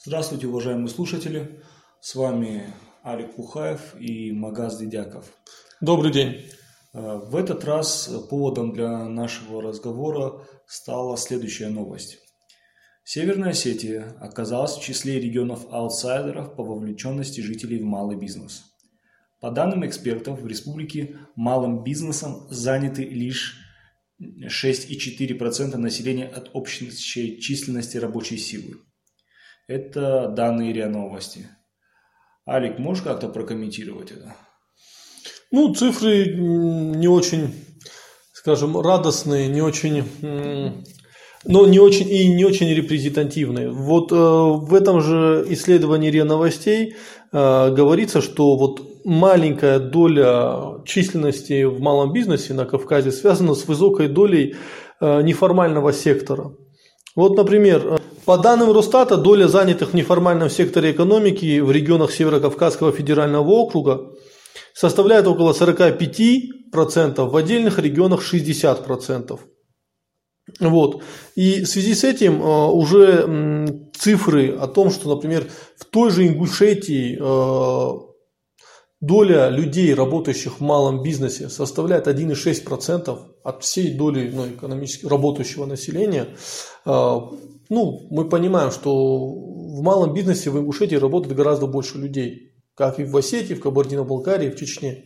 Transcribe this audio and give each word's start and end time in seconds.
Здравствуйте, 0.00 0.46
уважаемые 0.46 0.86
слушатели. 0.86 1.60
С 2.00 2.14
вами 2.14 2.72
Алик 3.04 3.34
Пухаев 3.34 3.96
и 3.98 4.30
Магаз 4.30 4.78
Дедяков. 4.78 5.24
Добрый 5.80 6.12
день. 6.12 6.44
Э, 6.94 7.16
в 7.16 7.34
этот 7.34 7.64
раз 7.64 8.08
поводом 8.30 8.72
для 8.72 9.08
нашего 9.08 9.60
разговора 9.60 10.46
стала 10.68 11.16
следующая 11.16 11.68
новость. 11.70 12.20
Северная 13.02 13.50
Осетия 13.50 14.14
оказалась 14.20 14.76
в 14.76 14.82
числе 14.82 15.18
регионов-аутсайдеров 15.18 16.54
по 16.54 16.62
вовлеченности 16.62 17.40
жителей 17.40 17.80
в 17.80 17.84
малый 17.84 18.16
бизнес. 18.16 18.66
По 19.40 19.50
данным 19.50 19.84
экспертов, 19.84 20.40
в 20.40 20.46
республике 20.46 21.16
малым 21.34 21.82
бизнесом 21.82 22.46
заняты 22.50 23.02
лишь 23.02 23.56
6,4% 24.22 25.76
населения 25.76 26.28
от 26.28 26.50
общей 26.52 26.96
численности 27.40 27.96
рабочей 27.96 28.36
силы. 28.36 28.76
Это 29.68 30.28
данные 30.28 30.72
РИА 30.72 30.88
Новости. 30.88 31.46
Алик, 32.48 32.78
можешь 32.78 33.04
как-то 33.04 33.28
прокомментировать 33.28 34.10
это? 34.12 34.34
Ну, 35.52 35.74
цифры 35.74 36.34
не 36.34 37.06
очень, 37.06 37.52
скажем, 38.32 38.80
радостные, 38.80 39.46
не 39.48 39.60
очень 39.60 40.04
но 41.44 41.66
не 41.66 41.78
очень 41.78 42.08
и 42.10 42.34
не 42.34 42.44
очень 42.44 42.68
репрезентативные. 42.74 43.70
Вот 43.70 44.10
э, 44.10 44.16
в 44.16 44.74
этом 44.74 45.00
же 45.00 45.44
исследовании 45.48 46.10
РИА 46.10 46.24
Новостей 46.24 46.96
э, 47.32 47.70
говорится, 47.70 48.20
что 48.20 48.56
вот 48.56 49.04
маленькая 49.04 49.78
доля 49.78 50.82
численности 50.84 51.64
в 51.64 51.80
малом 51.80 52.12
бизнесе 52.12 52.54
на 52.54 52.64
Кавказе 52.64 53.12
связана 53.12 53.54
с 53.54 53.68
высокой 53.68 54.08
долей 54.08 54.56
э, 55.00 55.22
неформального 55.22 55.92
сектора. 55.92 56.52
Вот, 57.14 57.36
например, 57.36 58.00
по 58.28 58.36
данным 58.36 58.72
Росстата, 58.72 59.16
доля 59.16 59.48
занятых 59.48 59.92
в 59.92 59.94
неформальном 59.94 60.50
секторе 60.50 60.92
экономики 60.92 61.60
в 61.60 61.70
регионах 61.72 62.12
Северо-Кавказского 62.12 62.92
федерального 62.92 63.48
округа 63.48 64.12
составляет 64.74 65.26
около 65.26 65.54
45%, 65.54 67.24
в 67.26 67.34
отдельных 67.34 67.78
регионах 67.78 68.20
60%. 68.22 69.40
Вот. 70.60 71.02
И 71.36 71.62
в 71.62 71.68
связи 71.68 71.94
с 71.94 72.04
этим 72.04 72.42
э, 72.42 72.66
уже 72.66 73.88
цифры 73.98 74.54
о 74.58 74.66
том, 74.66 74.90
что, 74.90 75.14
например, 75.14 75.46
в 75.78 75.86
той 75.86 76.10
же 76.10 76.26
Ингушетии 76.26 77.16
э, 77.18 78.08
доля 79.00 79.48
людей, 79.48 79.94
работающих 79.94 80.58
в 80.58 80.62
малом 80.62 81.02
бизнесе, 81.02 81.48
составляет 81.48 82.08
1,6% 82.08 83.18
от 83.42 83.64
всей 83.64 83.96
доли 83.96 84.30
ну, 84.34 84.48
экономически 84.48 85.06
работающего 85.06 85.64
населения. 85.64 86.28
Ну, 87.68 88.08
мы 88.10 88.28
понимаем, 88.28 88.70
что 88.70 88.90
в 88.92 89.82
малом 89.82 90.14
бизнесе 90.14 90.50
в 90.50 90.58
Ингушетии 90.58 90.94
работает 90.94 91.36
гораздо 91.36 91.66
больше 91.66 91.98
людей, 91.98 92.54
как 92.74 92.98
и 92.98 93.04
в 93.04 93.16
Осетии, 93.16 93.54
в 93.54 93.60
Кабардино-Балкарии, 93.60 94.50
в 94.50 94.56
Чечне. 94.56 95.04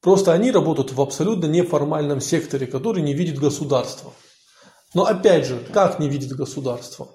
Просто 0.00 0.32
они 0.32 0.50
работают 0.50 0.92
в 0.92 1.00
абсолютно 1.00 1.46
неформальном 1.46 2.20
секторе, 2.20 2.66
который 2.66 3.02
не 3.02 3.12
видит 3.12 3.38
государства. 3.38 4.12
Но 4.94 5.04
опять 5.04 5.46
же, 5.46 5.60
как 5.72 5.98
не 5.98 6.08
видит 6.08 6.32
государство? 6.32 7.08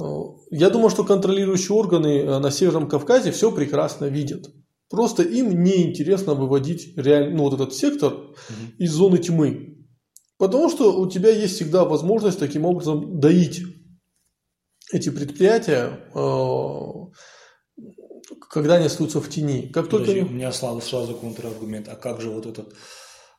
Э, 0.00 0.02
я 0.50 0.70
думаю, 0.70 0.90
что 0.90 1.04
контролирующие 1.04 1.76
органы 1.76 2.20
э, 2.20 2.38
на 2.38 2.50
Северном 2.50 2.88
Кавказе 2.88 3.32
все 3.32 3.50
прекрасно 3.50 4.04
видят. 4.06 4.46
Просто 4.88 5.22
им 5.22 5.62
неинтересно 5.62 6.34
выводить 6.34 6.96
реаль... 6.96 7.34
ну, 7.34 7.42
вот 7.42 7.54
этот 7.54 7.74
сектор 7.74 8.14
угу. 8.14 8.32
из 8.78 8.92
зоны 8.92 9.18
тьмы. 9.18 9.86
Потому 10.38 10.70
что 10.70 10.96
у 10.98 11.10
тебя 11.10 11.30
есть 11.30 11.56
всегда 11.56 11.84
возможность 11.84 12.38
таким 12.38 12.64
образом 12.64 13.18
доить 13.18 13.60
эти 14.92 15.10
предприятия, 15.10 16.00
э, 16.14 16.88
когда 18.50 18.74
они 18.76 18.86
остаются 18.86 19.20
в 19.20 19.28
тени. 19.28 19.68
Как 19.72 19.88
Подожди, 19.88 20.20
только... 20.20 20.30
У 20.30 20.34
меня 20.34 20.52
сразу, 20.52 20.80
сразу 20.80 21.14
контраргумент. 21.14 21.88
А 21.88 21.96
как 21.96 22.20
же 22.20 22.30
вот 22.30 22.46
этот 22.46 22.74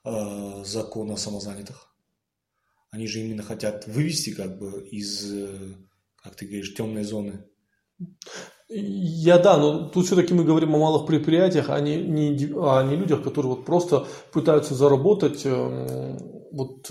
э, 0.06 0.64
закон 0.66 1.12
о 1.12 1.18
самозанятых? 1.18 1.88
Они 2.92 3.08
же 3.08 3.20
именно 3.20 3.44
хотят 3.44 3.88
вывести 3.88 4.32
как 4.32 4.58
бы 4.58 4.88
из, 4.90 5.32
э, 5.32 5.76
как 6.24 6.36
ты 6.36 6.46
говоришь, 6.46 6.74
темной 6.76 7.04
зоны. 7.04 7.46
Я 8.70 9.40
да, 9.40 9.58
но 9.58 9.90
тут 9.90 10.06
все-таки 10.06 10.34
мы 10.34 10.44
говорим 10.44 10.76
о 10.76 10.80
малых 10.80 11.08
предприятиях, 11.08 11.70
а 11.70 11.80
не, 11.80 11.98
не, 11.98 12.54
а 12.56 12.84
не 12.84 12.96
людях, 12.96 13.24
которые 13.24 13.56
вот 13.56 13.66
просто 13.66 14.06
пытаются 14.32 14.76
заработать 14.76 15.42
э, 15.44 16.18
вот 16.52 16.90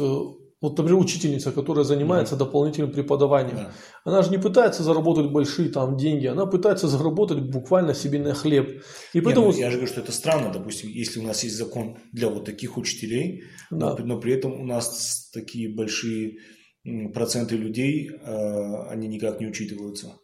вот, 0.60 0.76
например, 0.76 1.00
учительница, 1.00 1.52
которая 1.52 1.84
занимается 1.84 2.36
да. 2.36 2.44
дополнительным 2.44 2.90
преподаванием, 2.90 3.56
да. 3.56 3.72
она 4.04 4.22
же 4.22 4.30
не 4.30 4.38
пытается 4.38 4.82
заработать 4.82 5.30
большие 5.30 5.68
там 5.68 5.96
деньги, 5.96 6.26
она 6.26 6.46
пытается 6.46 6.88
заработать 6.88 7.40
буквально 7.40 7.94
себе 7.94 8.18
на 8.18 8.34
хлеб. 8.34 8.82
И 9.12 9.20
поэтому... 9.20 9.48
Не, 9.48 9.52
ну, 9.52 9.58
я 9.58 9.70
же 9.70 9.76
говорю, 9.76 9.92
что 9.92 10.00
это 10.00 10.12
странно, 10.12 10.52
допустим, 10.52 10.90
если 10.90 11.20
у 11.20 11.22
нас 11.22 11.44
есть 11.44 11.56
закон 11.56 11.98
для 12.12 12.28
вот 12.28 12.44
таких 12.44 12.76
учителей, 12.76 13.44
да. 13.70 13.94
но, 13.94 14.04
но 14.04 14.20
при 14.20 14.34
этом 14.34 14.60
у 14.60 14.64
нас 14.64 15.30
такие 15.32 15.72
большие 15.72 16.38
проценты 17.14 17.56
людей, 17.56 18.10
э, 18.10 18.90
они 18.90 19.08
никак 19.08 19.40
не 19.40 19.46
учитываются. 19.46 20.18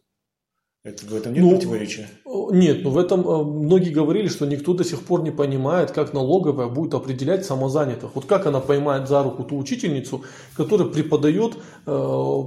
Это 0.84 1.06
в 1.06 1.14
этом 1.14 1.32
нет 1.32 1.42
ну, 1.42 1.50
противоречия? 1.52 2.10
Нет, 2.26 2.82
но 2.84 2.90
ну 2.90 2.96
в 2.96 2.98
этом 2.98 3.26
э, 3.26 3.42
многие 3.42 3.88
говорили, 3.88 4.28
что 4.28 4.44
никто 4.44 4.74
до 4.74 4.84
сих 4.84 5.00
пор 5.00 5.22
не 5.22 5.30
понимает, 5.30 5.92
как 5.92 6.12
налоговая 6.12 6.68
будет 6.68 6.92
определять 6.92 7.46
самозанятых. 7.46 8.14
Вот 8.14 8.26
как 8.26 8.44
она 8.46 8.60
поймает 8.60 9.08
за 9.08 9.22
руку 9.22 9.44
ту 9.44 9.56
учительницу, 9.56 10.24
которая 10.54 10.86
преподает 10.88 11.56
э, 11.86 12.40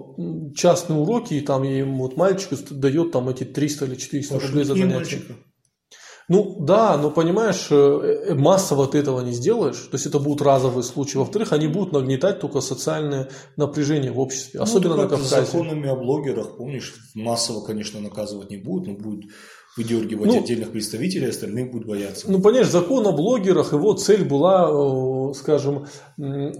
частные 0.55 0.99
уроки, 0.99 1.33
и 1.33 1.41
там 1.41 1.63
ей 1.63 1.81
вот 1.81 2.15
мальчику 2.15 2.55
дает 2.69 3.11
там 3.11 3.27
эти 3.27 3.43
300 3.43 3.85
или 3.85 3.95
400 3.95 4.33
Может, 4.35 4.49
рублей 4.49 4.65
за 4.65 4.73
занятие. 4.75 4.95
Мальчика? 4.95 5.33
Ну 6.29 6.57
да, 6.59 6.97
но 6.97 7.09
понимаешь, 7.09 7.67
э, 7.71 7.75
э, 7.75 8.33
массово 8.33 8.87
ты 8.87 8.97
этого 8.97 9.21
не 9.21 9.31
сделаешь. 9.31 9.77
То 9.77 9.95
есть 9.95 10.05
это 10.05 10.19
будут 10.19 10.41
разовые 10.41 10.83
случаи. 10.83 11.17
Во-вторых, 11.17 11.53
они 11.53 11.67
будут 11.67 11.93
нагнетать 11.93 12.41
только 12.41 12.59
социальное 12.59 13.29
напряжение 13.55 14.11
в 14.11 14.19
обществе, 14.19 14.59
ну, 14.59 14.63
особенно 14.65 14.97
на 14.97 15.07
Кавказе. 15.07 15.45
С 15.45 15.51
законами 15.51 15.87
о 15.87 15.95
блогерах, 15.95 16.57
помнишь, 16.57 16.95
массово, 17.15 17.61
конечно, 17.61 18.01
наказывать 18.01 18.49
не 18.49 18.57
будут, 18.57 18.87
но 18.87 18.93
будут 18.95 19.25
выдергивать 19.77 20.27
ну, 20.27 20.39
отдельных 20.39 20.71
представителей, 20.71 21.27
остальные 21.29 21.65
будут 21.65 21.87
бояться. 21.87 22.29
Ну, 22.29 22.41
понимаешь, 22.41 22.67
закон 22.67 23.07
о 23.07 23.13
блогерах, 23.13 23.71
его 23.71 23.93
цель 23.93 24.25
была, 24.25 24.69
э, 24.69 25.33
скажем, 25.33 25.85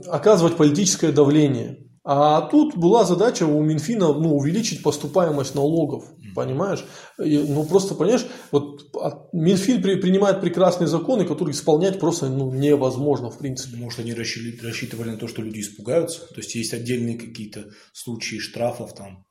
оказывать 0.08 0.56
политическое 0.56 1.12
давление. 1.12 1.87
А 2.10 2.40
тут 2.40 2.78
была 2.78 3.04
задача 3.04 3.46
у 3.46 3.62
Минфина 3.62 4.14
ну, 4.14 4.38
увеличить 4.38 4.82
поступаемость 4.82 5.56
налогов, 5.56 6.06
понимаешь? 6.34 6.86
И, 7.22 7.38
ну 7.38 7.66
просто 7.66 7.96
понимаешь, 7.96 8.26
вот 8.54 8.90
Минфин 9.34 9.82
при, 9.82 9.96
принимает 9.96 10.40
прекрасные 10.40 10.88
законы, 10.88 11.26
которые 11.26 11.52
исполнять 11.52 12.00
просто 12.00 12.30
ну, 12.30 12.50
невозможно 12.54 13.30
в 13.30 13.38
принципе. 13.38 13.76
Может 13.76 14.00
они 14.00 14.14
рассчитывали, 14.14 14.66
рассчитывали 14.66 15.10
на 15.10 15.18
то, 15.18 15.28
что 15.28 15.42
люди 15.42 15.60
испугаются? 15.60 16.22
То 16.30 16.38
есть 16.38 16.56
есть 16.56 16.74
отдельные 16.74 17.18
какие-то 17.18 17.66
случаи 17.92 18.38
штрафов 18.38 18.96
там, 18.96 19.26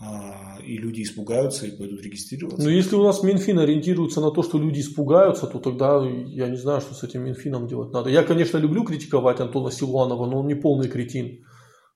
а, 0.00 0.58
и 0.66 0.78
люди 0.78 1.02
испугаются 1.02 1.66
и 1.66 1.76
пойдут 1.76 2.00
регистрироваться. 2.00 2.66
Ну, 2.66 2.70
если 2.70 2.96
у 2.96 3.02
нас 3.02 3.22
Минфин 3.22 3.58
ориентируется 3.58 4.22
на 4.22 4.30
то, 4.30 4.42
что 4.42 4.56
люди 4.56 4.80
испугаются, 4.80 5.46
то 5.46 5.58
тогда 5.58 6.02
я 6.02 6.48
не 6.48 6.56
знаю, 6.56 6.80
что 6.80 6.94
с 6.94 7.02
этим 7.02 7.24
Минфином 7.24 7.68
делать 7.68 7.92
надо. 7.92 8.08
Я, 8.08 8.22
конечно, 8.22 8.56
люблю 8.56 8.82
критиковать 8.82 9.40
Антона 9.40 9.70
Силуанова, 9.70 10.24
но 10.24 10.40
он 10.40 10.46
не 10.46 10.54
полный 10.54 10.88
кретин. 10.88 11.44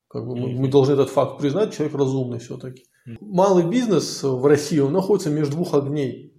Как 0.09 0.27
бы 0.27 0.37
мы, 0.37 0.49
мы 0.51 0.69
должны 0.69 0.95
этот 0.95 1.11
факт 1.11 1.39
признать, 1.39 1.77
человек 1.77 1.95
разумный 1.95 2.39
все-таки. 2.39 2.85
Малый 3.21 3.65
бизнес 3.65 4.23
в 4.23 4.45
России, 4.45 4.79
он 4.79 4.93
находится 4.93 5.31
между 5.31 5.53
двух 5.53 5.75
огней. 5.75 6.35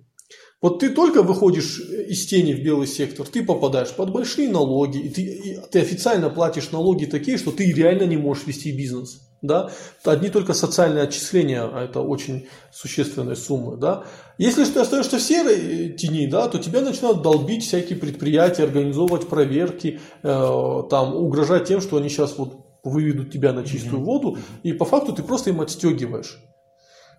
Вот 0.62 0.80
ты 0.80 0.90
только 0.90 1.24
выходишь 1.24 1.80
из 1.80 2.26
тени 2.26 2.54
в 2.54 2.62
белый 2.62 2.86
сектор, 2.86 3.26
ты 3.26 3.46
попадаешь 3.46 3.92
под 3.92 4.12
большие 4.12 4.50
налоги, 4.50 4.98
и 4.98 5.10
ты, 5.10 5.22
и 5.22 5.60
ты 5.72 5.80
официально 5.80 6.30
платишь 6.30 6.72
налоги 6.72 7.06
такие, 7.06 7.38
что 7.38 7.52
ты 7.52 7.72
реально 7.72 8.04
не 8.04 8.18
можешь 8.18 8.46
вести 8.46 8.76
бизнес. 8.76 9.22
Да? 9.42 9.72
Одни 10.04 10.30
только 10.30 10.54
социальные 10.54 11.04
отчисления, 11.04 11.64
а 11.64 11.86
это 11.86 12.02
очень 12.02 12.50
существенные 12.74 13.38
суммы. 13.38 13.78
Да? 13.78 14.04
Если 14.38 14.66
ты 14.66 14.82
остаешься 14.82 15.18
в 15.18 15.22
серой 15.22 15.94
тени, 15.94 16.28
да, 16.28 16.50
то 16.50 16.60
тебя 16.60 16.82
начинают 16.82 17.22
долбить 17.22 17.64
всякие 17.64 17.98
предприятия, 17.98 18.64
организовывать 18.64 19.30
проверки, 19.30 20.02
э, 20.24 20.84
там, 20.90 21.16
угрожать 21.16 21.70
тем, 21.70 21.80
что 21.80 21.96
они 21.96 22.10
сейчас 22.10 22.38
вот 22.38 22.69
выведут 22.84 23.32
тебя 23.32 23.54
на 23.54 23.66
чистую 23.66 24.04
воду, 24.04 24.38
и 24.64 24.74
по 24.74 24.86
факту 24.86 25.14
ты 25.14 25.24
просто 25.24 25.50
им 25.50 25.62
отстегиваешь. 25.62 26.40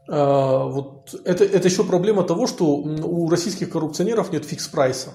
А, 0.09 0.65
вот 0.65 1.15
это, 1.25 1.45
это 1.45 1.69
еще 1.69 1.85
проблема 1.85 2.25
того, 2.25 2.47
что 2.47 2.67
у 2.67 3.29
российских 3.29 3.71
коррупционеров 3.71 4.33
нет 4.33 4.45
фикс-прайса. 4.45 5.11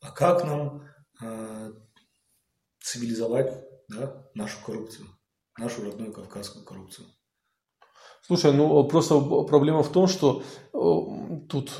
А 0.00 0.12
как 0.12 0.44
нам 0.44 0.84
э, 1.22 1.72
цивилизовать 2.80 3.64
да, 3.88 4.24
нашу 4.34 4.64
коррупцию, 4.64 5.06
нашу 5.58 5.84
родную 5.84 6.12
кавказскую 6.12 6.64
коррупцию? 6.64 7.06
Слушай, 8.28 8.52
ну 8.52 8.84
просто 8.84 9.18
проблема 9.20 9.82
в 9.82 9.88
том, 9.88 10.06
что 10.06 10.42
тут, 11.48 11.72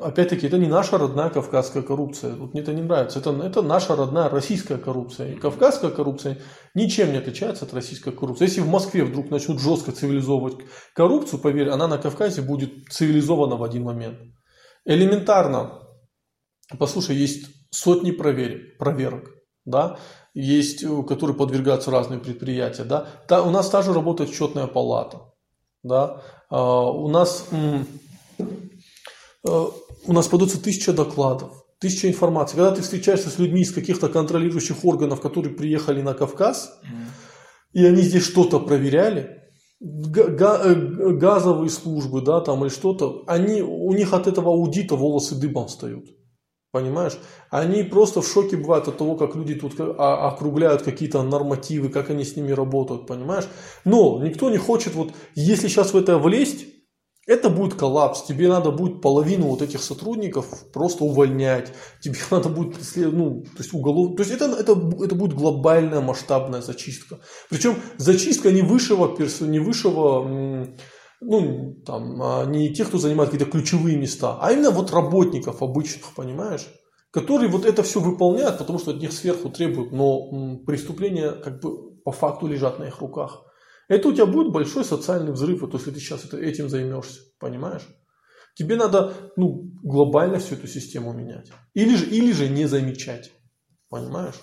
опять-таки, 0.00 0.46
это 0.46 0.56
не 0.56 0.66
наша 0.66 0.96
родная 0.96 1.28
кавказская 1.28 1.82
коррупция. 1.82 2.34
Вот 2.36 2.54
мне 2.54 2.62
это 2.62 2.72
не 2.72 2.80
нравится. 2.80 3.18
Это, 3.18 3.32
это 3.44 3.60
наша 3.60 3.96
родная 3.96 4.30
российская 4.30 4.78
коррупция. 4.78 5.32
И 5.32 5.36
кавказская 5.36 5.90
коррупция 5.90 6.38
ничем 6.74 7.12
не 7.12 7.18
отличается 7.18 7.66
от 7.66 7.74
российской 7.74 8.12
коррупции. 8.12 8.46
Если 8.46 8.62
в 8.62 8.68
Москве 8.68 9.04
вдруг 9.04 9.28
начнут 9.28 9.60
жестко 9.60 9.92
цивилизовывать 9.92 10.56
коррупцию, 10.94 11.38
поверь, 11.38 11.68
она 11.68 11.86
на 11.86 11.98
Кавказе 11.98 12.40
будет 12.40 12.88
цивилизована 12.88 13.56
в 13.56 13.62
один 13.62 13.82
момент. 13.82 14.20
Элементарно. 14.86 15.82
Послушай, 16.78 17.16
есть 17.16 17.46
сотни 17.72 18.10
проверок, 18.10 18.78
проверок 18.78 19.28
да, 19.66 19.98
есть, 20.32 20.82
которые 21.06 21.36
подвергаются 21.36 21.90
разные 21.90 22.20
предприятия, 22.20 22.84
да. 22.84 23.06
Та, 23.28 23.42
у 23.42 23.50
нас 23.50 23.68
также 23.68 23.92
работает 23.92 24.30
счетная 24.30 24.66
палата 24.66 25.29
да, 25.82 26.22
а, 26.50 26.90
у 26.90 27.08
нас, 27.08 27.46
э, 27.48 27.84
у 29.44 30.12
нас 30.12 30.28
подается 30.28 30.62
тысяча 30.62 30.92
докладов, 30.92 31.64
тысяча 31.78 32.08
информации. 32.08 32.56
Когда 32.56 32.72
ты 32.72 32.82
встречаешься 32.82 33.30
с 33.30 33.38
людьми 33.38 33.62
из 33.62 33.72
каких-то 33.72 34.08
контролирующих 34.08 34.84
органов, 34.84 35.20
которые 35.20 35.54
приехали 35.54 36.02
на 36.02 36.14
Кавказ, 36.14 36.78
и 37.72 37.84
они 37.84 38.02
здесь 38.02 38.24
что-то 38.24 38.60
проверяли, 38.60 39.38
э, 39.80 41.12
газовые 41.12 41.70
службы, 41.70 42.20
да, 42.20 42.40
там 42.40 42.64
или 42.64 42.70
что-то, 42.70 43.22
они, 43.26 43.62
у 43.62 43.92
них 43.92 44.12
от 44.12 44.26
этого 44.26 44.50
аудита 44.50 44.96
волосы 44.96 45.36
дыбом 45.40 45.68
встают. 45.68 46.04
Понимаешь? 46.72 47.18
Они 47.50 47.82
просто 47.82 48.20
в 48.20 48.28
шоке 48.28 48.56
бывают 48.56 48.86
от 48.86 48.96
того, 48.96 49.16
как 49.16 49.34
люди 49.34 49.54
тут 49.54 49.74
а, 49.78 50.28
округляют 50.28 50.82
какие-то 50.82 51.22
нормативы, 51.22 51.88
как 51.88 52.10
они 52.10 52.24
с 52.24 52.36
ними 52.36 52.52
работают, 52.52 53.08
понимаешь? 53.08 53.48
Но 53.84 54.22
никто 54.22 54.50
не 54.50 54.58
хочет, 54.58 54.94
вот 54.94 55.12
если 55.34 55.66
сейчас 55.66 55.92
в 55.92 55.96
это 55.96 56.18
влезть, 56.18 56.66
это 57.26 57.50
будет 57.50 57.74
коллапс. 57.74 58.22
Тебе 58.22 58.48
надо 58.48 58.70
будет 58.70 59.02
половину 59.02 59.46
вот 59.46 59.62
этих 59.62 59.82
сотрудников 59.82 60.46
просто 60.72 61.04
увольнять. 61.04 61.72
Тебе 62.00 62.18
надо 62.30 62.48
будет 62.48 62.76
ну, 62.96 63.42
то 63.42 63.58
есть 63.58 63.72
уголов... 63.72 64.16
То 64.16 64.22
есть 64.22 64.32
это, 64.32 64.46
это, 64.46 64.72
это 64.72 65.14
будет 65.14 65.34
глобальная 65.34 66.00
масштабная 66.00 66.62
зачистка. 66.62 67.20
Причем 67.48 67.76
зачистка 67.98 68.50
не 68.50 68.62
высшего, 68.62 69.16
не 69.40 69.58
высшего 69.58 70.66
ну, 71.20 71.74
там, 71.86 72.22
а, 72.22 72.44
не 72.46 72.72
тех, 72.72 72.88
кто 72.88 72.98
занимает 72.98 73.30
какие-то 73.30 73.50
ключевые 73.50 73.96
места, 73.96 74.38
а 74.40 74.52
именно 74.52 74.70
вот 74.70 74.90
работников 74.90 75.62
обычных, 75.62 76.14
понимаешь? 76.14 76.66
Которые 77.10 77.50
вот 77.50 77.64
это 77.64 77.82
все 77.82 78.00
выполняют, 78.00 78.58
потому 78.58 78.78
что 78.78 78.92
от 78.92 78.98
них 78.98 79.12
сверху 79.12 79.50
требуют, 79.50 79.92
но 79.92 80.58
преступления 80.64 81.32
как 81.32 81.60
бы 81.60 81.96
по 82.04 82.12
факту 82.12 82.46
лежат 82.46 82.78
на 82.78 82.84
их 82.84 83.00
руках. 83.00 83.42
Это 83.88 84.08
у 84.08 84.12
тебя 84.12 84.26
будет 84.26 84.52
большой 84.52 84.84
социальный 84.84 85.32
взрыв, 85.32 85.60
вот 85.60 85.74
если 85.74 85.90
ты 85.90 85.98
сейчас 85.98 86.32
этим 86.32 86.68
займешься, 86.68 87.20
понимаешь? 87.38 87.86
Тебе 88.54 88.76
надо 88.76 89.14
ну, 89.36 89.70
глобально 89.82 90.38
всю 90.38 90.54
эту 90.54 90.68
систему 90.68 91.12
менять. 91.12 91.50
Или 91.74 91.96
же, 91.96 92.06
или 92.06 92.32
же 92.32 92.48
не 92.48 92.66
замечать, 92.66 93.32
понимаешь? 93.88 94.40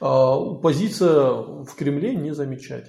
А 0.00 0.54
позиция 0.54 1.32
в 1.32 1.74
Кремле 1.76 2.14
не 2.14 2.34
замечать. 2.34 2.86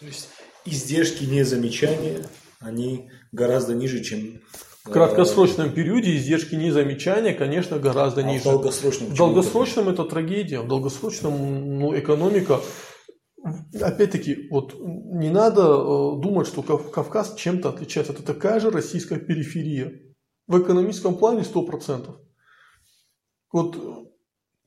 То 0.00 0.06
есть 0.06 0.28
издержки 0.64 1.24
незамечания 1.24 2.26
они 2.60 3.10
гораздо 3.32 3.74
ниже, 3.74 4.02
чем... 4.02 4.40
В 4.84 4.90
краткосрочном 4.90 5.72
периоде 5.72 6.16
издержки 6.16 6.54
незамечания, 6.54 7.34
конечно, 7.34 7.76
гораздо 7.80 8.20
а 8.20 8.24
ниже. 8.24 8.42
В 8.42 8.44
долгосрочном? 8.44 9.08
В 9.10 9.16
долгосрочном 9.16 9.88
это 9.88 10.04
трагедия. 10.04 10.60
В 10.60 10.68
долгосрочном 10.68 11.78
ну, 11.78 11.98
экономика 11.98 12.60
Опять-таки, 13.80 14.48
вот 14.50 14.74
не 14.80 15.30
надо 15.30 15.62
э, 15.62 16.20
думать, 16.20 16.48
что 16.48 16.62
Кавказ 16.62 17.34
чем-то 17.36 17.68
отличается. 17.68 18.12
Это 18.12 18.22
такая 18.22 18.58
же 18.58 18.70
российская 18.70 19.18
периферия. 19.18 20.00
В 20.48 20.60
экономическом 20.60 21.16
плане 21.16 21.42
100%. 21.42 22.16
Вот 23.52 24.10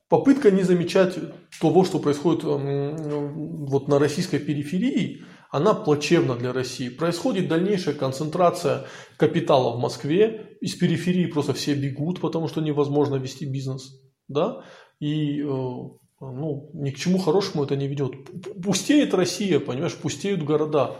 попытка 0.08 0.50
не 0.50 0.62
замечать 0.62 1.18
того, 1.60 1.84
что 1.84 1.98
происходит 1.98 2.44
вот 2.44 3.88
на 3.88 3.98
российской 3.98 4.38
периферии, 4.38 5.24
она 5.50 5.74
плачевна 5.74 6.36
для 6.36 6.52
России. 6.52 6.88
Происходит 6.88 7.48
дальнейшая 7.48 7.94
концентрация 7.94 8.86
капитала 9.16 9.76
в 9.76 9.80
Москве, 9.80 10.56
из 10.60 10.74
периферии 10.76 11.26
просто 11.26 11.54
все 11.54 11.74
бегут, 11.74 12.20
потому 12.20 12.48
что 12.48 12.60
невозможно 12.60 13.16
вести 13.16 13.46
бизнес. 13.46 14.00
Да? 14.28 14.64
И 15.00 15.40
э, 15.40 15.44
ну, 15.44 16.70
ни 16.74 16.90
к 16.90 16.96
чему 16.96 17.18
хорошему 17.18 17.64
это 17.64 17.74
не 17.76 17.88
ведет. 17.88 18.12
Пустеет 18.62 19.12
Россия, 19.12 19.58
понимаешь, 19.58 19.96
пустеют 19.96 20.42
города. 20.42 20.96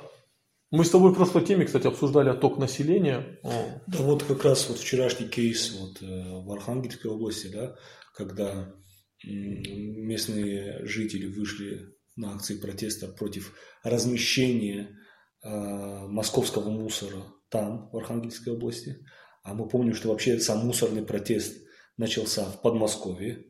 Мы 0.72 0.84
с 0.84 0.90
тобой 0.90 1.12
в 1.12 1.14
прошлой 1.14 1.44
теме, 1.44 1.64
кстати, 1.64 1.86
обсуждали 1.86 2.28
отток 2.30 2.58
населения. 2.58 3.38
Да 3.86 3.98
вот 3.98 4.24
как 4.24 4.44
раз 4.44 4.68
вот 4.68 4.78
вчерашний 4.78 5.28
кейс 5.28 5.78
вот, 5.78 6.02
э, 6.02 6.42
в 6.42 6.50
Архангельской 6.50 7.10
области, 7.10 7.48
да, 7.48 7.76
когда 8.14 8.74
местные 9.22 10.84
жители 10.86 11.26
вышли 11.26 11.94
на 12.20 12.34
акции 12.34 12.56
протеста 12.56 13.08
против 13.08 13.54
размещения 13.82 14.96
э, 15.42 15.48
московского 15.48 16.70
мусора 16.70 17.24
там, 17.48 17.88
в 17.90 17.96
Архангельской 17.96 18.52
области. 18.52 19.04
А 19.42 19.54
мы 19.54 19.68
помним, 19.68 19.94
что 19.94 20.10
вообще 20.10 20.38
сам 20.38 20.66
мусорный 20.66 21.02
протест 21.02 21.56
начался 21.96 22.44
в 22.44 22.60
Подмосковье, 22.62 23.46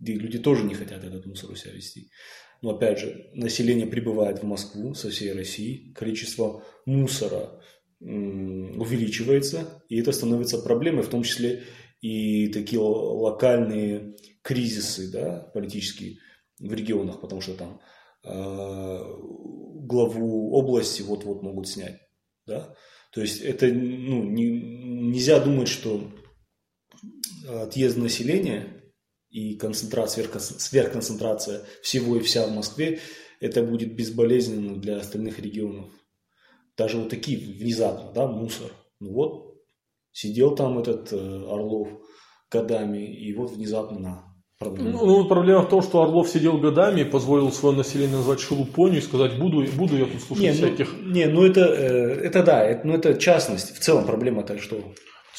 где 0.00 0.14
люди 0.14 0.38
тоже 0.38 0.64
не 0.64 0.74
хотят 0.74 1.04
этот 1.04 1.26
мусор 1.26 1.50
у 1.50 1.54
себя 1.54 1.72
вести. 1.72 2.10
Но 2.62 2.70
опять 2.70 2.98
же, 2.98 3.30
население 3.34 3.86
прибывает 3.86 4.40
в 4.40 4.46
Москву 4.46 4.94
со 4.94 5.10
всей 5.10 5.32
России, 5.32 5.92
количество 5.92 6.64
мусора 6.86 7.60
увеличивается, 8.00 9.82
и 9.88 10.00
это 10.00 10.12
становится 10.12 10.58
проблемой, 10.58 11.02
в 11.02 11.08
том 11.08 11.22
числе 11.22 11.64
и 12.00 12.48
такие 12.48 12.80
локальные 12.80 14.16
кризисы 14.42 15.10
да, 15.10 15.50
политические, 15.52 16.18
в 16.60 16.72
регионах, 16.72 17.20
потому 17.20 17.40
что 17.40 17.54
там 17.54 17.80
э, 18.24 19.04
главу 19.86 20.52
области 20.52 21.02
вот-вот 21.02 21.42
могут 21.42 21.68
снять. 21.68 22.00
Да? 22.46 22.74
То 23.12 23.20
есть 23.20 23.40
это 23.40 23.66
ну, 23.66 24.24
не, 24.24 24.48
нельзя 24.48 25.40
думать, 25.40 25.68
что 25.68 26.10
отъезд 27.46 27.96
населения 27.96 28.82
и 29.30 29.56
концентрация, 29.56 30.26
сверхконцентрация 30.38 31.64
всего 31.82 32.16
и 32.16 32.20
вся 32.20 32.46
в 32.46 32.52
Москве, 32.52 33.00
это 33.40 33.62
будет 33.62 33.94
безболезненно 33.94 34.76
для 34.76 34.98
остальных 34.98 35.38
регионов. 35.38 35.90
Даже 36.76 36.98
вот 36.98 37.10
такие 37.10 37.38
внезапно, 37.38 38.12
да, 38.12 38.26
мусор. 38.26 38.72
Ну 39.00 39.12
вот, 39.12 39.62
сидел 40.12 40.54
там 40.54 40.78
этот 40.78 41.12
э, 41.12 41.16
Орлов 41.16 41.88
годами, 42.50 43.04
и 43.04 43.32
вот 43.34 43.50
внезапно 43.50 43.98
на, 43.98 44.27
Проблема. 44.58 44.90
Ну, 44.90 45.06
ну, 45.06 45.24
проблема 45.28 45.62
в 45.62 45.68
том, 45.68 45.82
что 45.82 46.02
Орлов 46.02 46.28
сидел 46.28 46.58
годами 46.58 47.02
и 47.02 47.04
позволил 47.04 47.52
свое 47.52 47.76
население 47.76 48.16
назвать 48.16 48.40
шелупонью 48.40 48.98
и 48.98 49.04
сказать, 49.04 49.38
буду, 49.38 49.64
буду 49.76 49.96
я 49.96 50.06
тут 50.06 50.20
слушать 50.20 50.42
не, 50.42 50.50
ну, 50.50 50.56
всяких. 50.56 50.94
Ну, 51.00 51.12
не, 51.12 51.26
ну 51.26 51.46
это, 51.46 51.60
э, 51.60 52.20
это 52.24 52.42
да, 52.42 52.64
это, 52.64 52.84
ну 52.84 52.94
это 52.94 53.14
частность. 53.14 53.76
В 53.76 53.78
целом 53.78 54.04
проблема-то 54.04 54.58
что? 54.58 54.82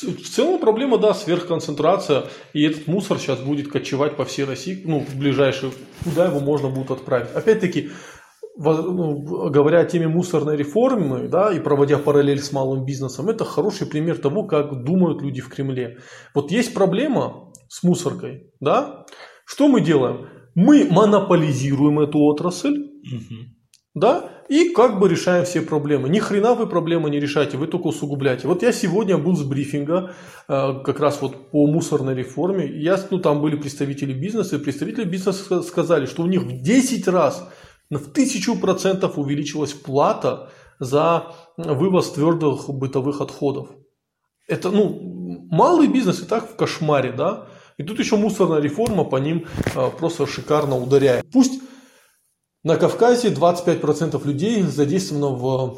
В 0.01 0.29
целом 0.29 0.62
проблема, 0.62 0.98
да, 0.98 1.13
сверхконцентрация, 1.13 2.27
и 2.53 2.63
этот 2.63 2.88
мусор 2.88 3.20
сейчас 3.20 3.39
будет 3.41 3.67
кочевать 3.67 4.15
по 4.15 4.24
всей 4.24 4.46
России, 4.46 4.82
ну, 4.86 5.01
в 5.01 5.13
ближайшие, 5.17 5.74
куда 6.05 6.27
его 6.27 6.39
можно 6.39 6.70
будет 6.70 6.91
отправить. 6.91 7.27
Опять-таки, 7.34 7.89
ну, 8.55 9.50
говоря 9.50 9.82
о 9.82 9.86
теме 9.86 10.08
мусорной 10.08 10.55
реформы, 10.55 11.27
да, 11.27 11.51
и 11.51 11.60
проводя 11.60 11.98
параллель 11.98 12.39
с 12.39 12.53
малым 12.53 12.86
бизнесом, 12.86 13.27
это 13.27 13.43
хороший 13.43 13.88
пример 13.88 14.17
того, 14.17 14.46
как 14.46 14.86
думают 14.86 15.22
люди 15.22 15.41
в 15.41 15.50
Кремле. 15.50 15.98
Вот 16.34 16.51
есть 16.51 16.74
проблема, 16.74 17.49
с 17.69 17.83
мусоркой, 17.83 18.51
да, 18.59 19.05
что 19.45 19.67
мы 19.67 19.81
делаем? 19.81 20.27
Мы 20.55 20.88
монополизируем 20.89 21.99
эту 21.99 22.19
отрасль, 22.19 22.75
угу. 22.77 23.35
да, 23.93 24.29
и 24.49 24.69
как 24.69 24.99
бы 24.99 25.07
решаем 25.07 25.45
все 25.45 25.61
проблемы. 25.61 26.09
Ни 26.09 26.19
хрена 26.19 26.55
вы 26.55 26.67
проблемы 26.67 27.09
не 27.09 27.19
решаете, 27.19 27.57
вы 27.57 27.67
только 27.67 27.88
усугубляете. 27.88 28.47
Вот 28.47 28.63
я 28.63 28.71
сегодня 28.71 29.17
был 29.17 29.35
с 29.38 29.43
брифинга, 29.43 30.15
э, 30.47 30.81
как 30.83 30.99
раз 30.99 31.21
вот 31.21 31.51
по 31.51 31.67
мусорной 31.67 32.15
реформе. 32.15 32.65
Я, 32.65 32.99
ну, 33.11 33.19
там 33.19 33.41
были 33.41 33.55
представители 33.55 34.11
бизнеса, 34.11 34.55
и 34.55 34.59
представители 34.59 35.05
бизнеса 35.05 35.61
сказали, 35.61 36.07
что 36.07 36.23
у 36.23 36.25
них 36.25 36.41
в 36.41 36.61
10 36.63 37.07
раз, 37.07 37.47
в 37.91 38.11
тысячу 38.11 38.59
процентов 38.59 39.17
увеличилась 39.17 39.73
плата 39.73 40.51
за 40.79 41.35
вывоз 41.57 42.11
твердых 42.11 42.69
бытовых 42.69 43.21
отходов. 43.21 43.69
Это, 44.47 44.71
ну, 44.71 45.47
малый 45.51 45.88
бизнес 45.88 46.21
и 46.21 46.25
так 46.25 46.49
в 46.49 46.55
кошмаре, 46.55 47.11
да. 47.11 47.47
И 47.79 47.83
тут 47.83 47.98
еще 47.98 48.17
мусорная 48.17 48.59
реформа 48.59 49.05
по 49.05 49.15
ним 49.15 49.48
а, 49.74 49.89
просто 49.89 50.27
шикарно 50.27 50.77
ударяет. 50.77 51.25
Пусть 51.31 51.62
на 52.62 52.75
Кавказе 52.75 53.29
25% 53.29 54.21
людей 54.27 54.62
задействовано 54.63 55.29
в 55.29 55.77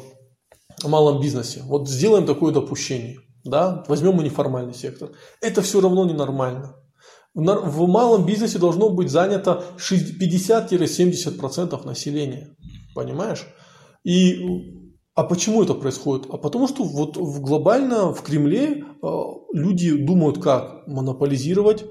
малом 0.84 1.22
бизнесе. 1.22 1.62
Вот 1.64 1.88
сделаем 1.88 2.26
такое 2.26 2.52
допущение. 2.52 3.20
Да? 3.44 3.84
Возьмем 3.86 4.14
мы 4.14 4.24
неформальный 4.24 4.74
сектор. 4.74 5.12
Это 5.40 5.62
все 5.62 5.80
равно 5.80 6.04
ненормально. 6.04 6.74
В 7.34 7.86
малом 7.86 8.26
бизнесе 8.26 8.58
должно 8.58 8.90
быть 8.90 9.08
занято 9.08 9.62
50-70% 9.78 11.86
населения. 11.86 12.56
Понимаешь? 12.96 13.46
И 14.02 14.81
А 15.14 15.24
почему 15.24 15.62
это 15.62 15.74
происходит? 15.74 16.26
А 16.30 16.38
потому 16.38 16.68
что 16.68 16.84
вот 16.84 17.16
глобально 17.16 18.12
в 18.14 18.22
Кремле 18.22 18.84
э, 19.02 19.06
люди 19.52 19.94
думают, 19.94 20.42
как 20.42 20.86
монополизировать, 20.86 21.84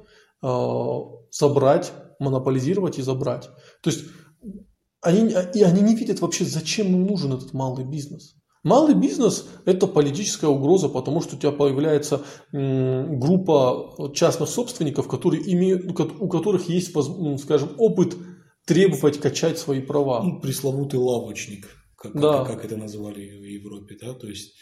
э, 0.43 0.47
забрать, 1.29 1.93
монополизировать 2.19 2.97
и 2.97 3.03
забрать. 3.03 3.49
То 3.83 3.91
есть 3.91 4.05
они, 5.01 5.33
и 5.53 5.63
они 5.63 5.81
не 5.81 5.95
видят 5.95 6.19
вообще, 6.21 6.45
зачем 6.45 6.87
им 6.87 7.05
нужен 7.05 7.33
этот 7.33 7.53
малый 7.53 7.85
бизнес. 7.85 8.35
Малый 8.63 8.93
бизнес– 8.93 9.47
это 9.65 9.87
политическая 9.87 10.47
угроза, 10.47 10.87
потому 10.87 11.21
что 11.21 11.35
у 11.35 11.39
тебя 11.39 11.51
появляется 11.51 12.21
группа 12.51 14.11
частных 14.13 14.49
собственников, 14.49 15.07
которые 15.07 15.51
имеют, 15.51 15.85
у 15.87 16.27
которых 16.27 16.69
есть, 16.69 16.91
скажем, 17.41 17.69
опыт 17.79 18.15
требовать 18.67 19.19
качать 19.19 19.57
свои 19.57 19.81
права. 19.81 20.21
Ну, 20.21 20.39
пресловутый 20.39 20.99
лавочник, 20.99 21.69
как, 22.01 22.13
да. 22.13 22.43
как, 22.43 22.55
как 22.55 22.65
это 22.65 22.77
называли 22.77 23.37
в 23.37 23.43
Европе. 23.43 23.97
Да? 24.01 24.13
То 24.13 24.27
есть 24.27 24.55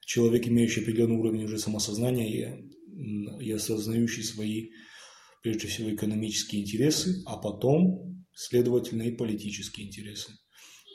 человек, 0.00 0.48
имеющий 0.48 0.80
определенный 0.80 1.16
уровень 1.16 1.44
уже 1.44 1.58
самосознания 1.58 2.28
и, 2.28 3.44
и 3.44 3.52
осознающий 3.52 4.24
свои, 4.24 4.70
прежде 5.42 5.68
всего, 5.68 5.94
экономические 5.94 6.62
интересы, 6.62 7.22
а 7.26 7.36
потом, 7.36 8.24
следовательно, 8.32 9.02
и 9.02 9.14
политические 9.14 9.88
интересы. 9.88 10.32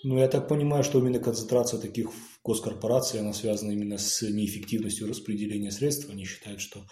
Ну, 0.03 0.17
я 0.17 0.27
так 0.27 0.47
понимаю, 0.47 0.83
что 0.83 0.97
именно 0.97 1.19
концентрация 1.19 1.79
таких 1.79 2.09
госкорпораций, 2.43 3.19
она 3.19 3.33
связана 3.33 3.71
именно 3.71 3.99
с 3.99 4.23
неэффективностью 4.23 5.07
распределения 5.07 5.69
средств. 5.69 6.09
Они 6.09 6.25
считают, 6.25 6.59
что 6.59 6.87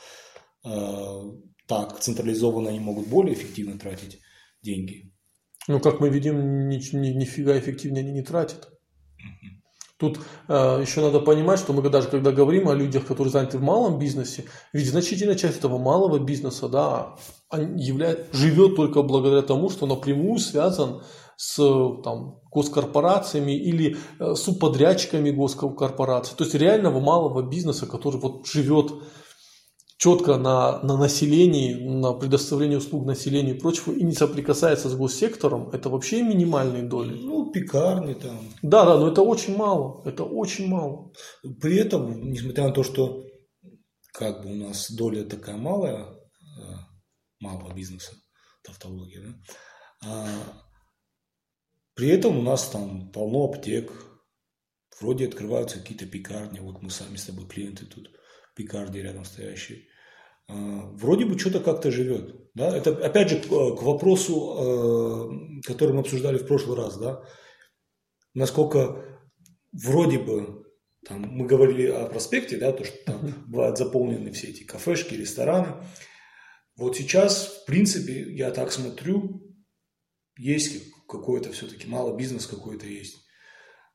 э, 0.63 1.37
так 1.67 1.99
централизованно 1.99 2.69
они 2.69 2.79
могут 2.79 3.07
более 3.07 3.33
эффективно 3.33 3.79
тратить 3.79 4.19
деньги. 4.61 5.11
Ну, 5.67 5.79
как 5.79 5.99
мы 5.99 6.09
видим, 6.09 6.69
ни, 6.69 6.77
ни, 6.95 7.09
нифига 7.09 7.57
эффективнее 7.57 8.03
они 8.03 8.11
не 8.11 8.21
тратят. 8.21 8.69
Тут 9.99 10.17
э, 10.47 10.79
еще 10.81 11.01
надо 11.01 11.19
понимать, 11.19 11.59
что 11.59 11.73
мы 11.73 11.87
даже 11.89 12.07
когда 12.07 12.31
говорим 12.31 12.69
о 12.69 12.73
людях, 12.73 13.05
которые 13.05 13.33
заняты 13.33 13.57
в 13.57 13.61
малом 13.61 13.99
бизнесе, 13.99 14.45
ведь 14.71 14.89
значительная 14.89 15.35
часть 15.35 15.57
этого 15.57 15.77
малого 15.77 16.19
бизнеса 16.19 16.69
да, 16.69 17.15
являет, 17.51 18.29
живет 18.31 18.77
только 18.77 19.03
благодаря 19.03 19.41
тому, 19.41 19.69
что 19.69 19.87
напрямую 19.87 20.39
связан 20.39 21.01
с 21.35 21.55
там, 22.03 22.39
госкорпорациями 22.49 23.51
или 23.51 23.97
э, 24.19 24.35
субподрядчиками 24.35 25.31
госкорпораций. 25.31 26.37
То 26.37 26.45
есть 26.45 26.55
реального 26.55 27.01
малого 27.01 27.41
бизнеса, 27.41 27.85
который 27.85 28.21
вот 28.21 28.47
живет 28.47 28.93
четко 29.99 30.37
на, 30.37 30.81
на 30.81 30.97
населении, 30.97 31.73
на 31.73 32.13
предоставлении 32.13 32.77
услуг 32.77 33.05
населению 33.05 33.57
и 33.57 33.59
прочего, 33.59 33.91
и 33.91 34.01
не 34.03 34.13
соприкасается 34.13 34.89
с 34.89 34.95
госсектором, 34.95 35.69
это 35.71 35.89
вообще 35.89 36.23
минимальные 36.23 36.83
доли. 36.83 37.19
Ну, 37.21 37.51
пекарни 37.51 38.13
там. 38.13 38.39
Да, 38.61 38.85
да, 38.85 38.97
но 38.97 39.09
это 39.09 39.21
очень 39.21 39.57
мало. 39.57 40.01
Это 40.05 40.23
очень 40.23 40.69
мало. 40.69 41.11
При 41.61 41.75
этом, 41.75 42.31
несмотря 42.31 42.67
на 42.67 42.73
то, 42.73 42.83
что 42.83 43.25
как 44.13 44.41
бы 44.41 44.51
у 44.51 44.55
нас 44.55 44.89
доля 44.89 45.25
такая 45.25 45.57
малая, 45.57 46.05
э, 46.05 46.75
малого 47.41 47.73
бизнеса, 47.73 48.13
тавтология, 48.63 49.21
да, 49.21 49.33
а 50.05 50.27
при 51.93 52.07
этом 52.07 52.37
у 52.37 52.41
нас 52.41 52.69
там 52.69 53.11
полно 53.11 53.43
аптек, 53.43 53.91
вроде 55.01 55.27
открываются 55.27 55.79
какие-то 55.79 56.05
пекарни, 56.05 56.59
вот 56.59 56.81
мы 56.81 56.89
сами 56.89 57.17
с 57.17 57.25
тобой 57.25 57.47
клиенты 57.47 57.85
тут, 57.85 58.09
пекарни 58.55 58.99
рядом 58.99 59.25
стоящие. 59.25 59.85
А, 60.47 60.53
вроде 60.93 61.25
бы 61.25 61.37
что-то 61.37 61.59
как-то 61.59 61.91
живет. 61.91 62.35
Да? 62.53 62.75
Это 62.75 62.91
опять 63.05 63.29
же 63.29 63.39
к, 63.39 63.47
к 63.47 63.81
вопросу, 63.83 64.55
э, 64.57 65.61
который 65.67 65.93
мы 65.93 66.01
обсуждали 66.01 66.37
в 66.37 66.47
прошлый 66.47 66.77
раз, 66.77 66.97
да? 66.97 67.23
насколько 68.33 69.19
вроде 69.71 70.19
бы 70.19 70.65
там, 71.05 71.21
мы 71.21 71.45
говорили 71.45 71.87
о 71.87 72.07
проспекте, 72.07 72.57
да, 72.57 72.71
то, 72.71 72.83
что 72.83 72.97
там 73.05 73.45
бывают 73.47 73.77
заполнены 73.77 74.31
все 74.31 74.47
эти 74.47 74.63
кафешки, 74.63 75.13
рестораны. 75.13 75.83
Вот 76.75 76.97
сейчас, 76.97 77.61
в 77.61 77.65
принципе, 77.65 78.33
я 78.33 78.51
так 78.51 78.71
смотрю, 78.71 79.43
есть 80.37 80.91
какой-то 81.07 81.51
все-таки, 81.51 81.87
мало 81.87 82.15
бизнес 82.15 82.47
какой-то 82.47 82.85
есть. 82.85 83.25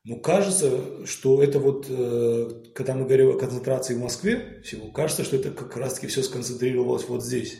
Но 0.05 0.19
кажется, 0.19 1.03
что 1.07 1.41
это 1.41 1.57
вот, 1.57 1.87
э, 1.89 2.71
когда 2.75 2.93
мы 2.93 3.05
говорим 3.05 3.31
о 3.31 3.39
концентрации 3.39 3.95
в 3.95 3.99
Москве 4.01 4.61
всего, 4.63 4.91
кажется, 4.91 5.23
что 5.23 5.35
это 5.35 5.49
как 5.49 5.75
раз-таки 5.75 6.05
все 6.05 6.21
сконцентрировалось 6.21 7.07
вот 7.09 7.23
здесь. 7.23 7.59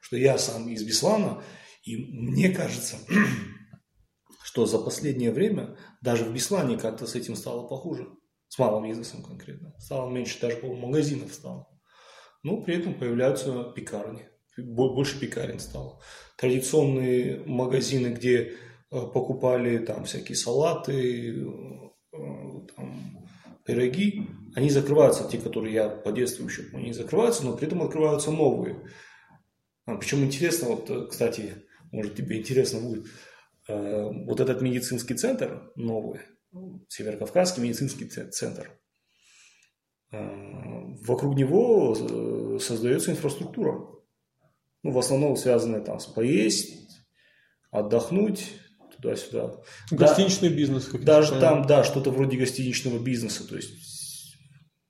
Что 0.00 0.18
я 0.18 0.36
сам 0.36 0.68
из 0.68 0.84
Беслана, 0.84 1.42
и 1.84 1.96
мне 1.96 2.50
кажется, 2.50 2.96
что 4.44 4.66
за 4.66 4.78
последнее 4.78 5.32
время 5.32 5.78
даже 6.02 6.24
в 6.24 6.32
Беслане 6.32 6.76
как-то 6.76 7.06
с 7.06 7.14
этим 7.14 7.34
стало 7.34 7.66
похуже. 7.66 8.06
С 8.48 8.58
малым 8.58 8.86
бизнесом 8.86 9.22
конкретно. 9.22 9.74
Стало 9.78 10.10
меньше, 10.10 10.38
даже, 10.40 10.58
по 10.58 10.66
магазинов 10.74 11.32
стало. 11.32 11.68
Но 12.42 12.60
при 12.62 12.76
этом 12.76 12.98
появляются 12.98 13.64
пекарни. 13.74 14.28
Больше 14.58 15.18
пекарен 15.18 15.58
стало. 15.58 16.00
Традиционные 16.36 17.42
магазины, 17.46 18.08
где 18.08 18.56
покупали 18.90 19.78
там 19.78 20.04
всякие 20.04 20.36
салаты, 20.36 21.34
э, 21.40 22.16
там, 22.74 23.26
пироги, 23.64 24.26
они 24.54 24.70
закрываются, 24.70 25.28
те, 25.28 25.38
которые 25.38 25.74
я 25.74 25.88
по 25.88 26.10
детству 26.10 26.46
еще 26.46 26.64
они 26.72 26.92
закрываются, 26.92 27.44
но 27.44 27.56
при 27.56 27.66
этом 27.66 27.82
открываются 27.82 28.30
новые. 28.30 28.82
А, 29.84 29.96
причем 29.96 30.24
интересно, 30.24 30.68
вот, 30.68 30.88
э, 30.90 31.06
кстати, 31.06 31.66
может 31.92 32.16
тебе 32.16 32.38
интересно 32.38 32.80
будет, 32.80 33.06
вот 33.70 34.40
этот 34.40 34.62
медицинский 34.62 35.12
центр 35.12 35.70
новый, 35.76 36.20
Северокавказский 36.88 37.62
медицинский 37.62 38.06
центр, 38.06 38.80
вокруг 40.10 41.36
него 41.36 42.58
создается 42.58 43.10
инфраструктура. 43.10 43.86
Ну, 44.82 44.90
в 44.90 44.98
основном 44.98 45.36
связанная 45.36 45.82
там 45.82 46.00
с 46.00 46.06
поесть, 46.06 46.98
отдохнуть, 47.70 48.54
туда-сюда. 49.00 49.54
Гостиничный 49.90 50.48
да, 50.50 50.54
бизнес. 50.54 50.84
Как 50.86 51.04
даже 51.04 51.38
там, 51.40 51.66
да, 51.66 51.84
что-то 51.84 52.10
вроде 52.10 52.36
гостиничного 52.36 52.98
бизнеса. 52.98 53.48
То 53.48 53.56
есть 53.56 54.36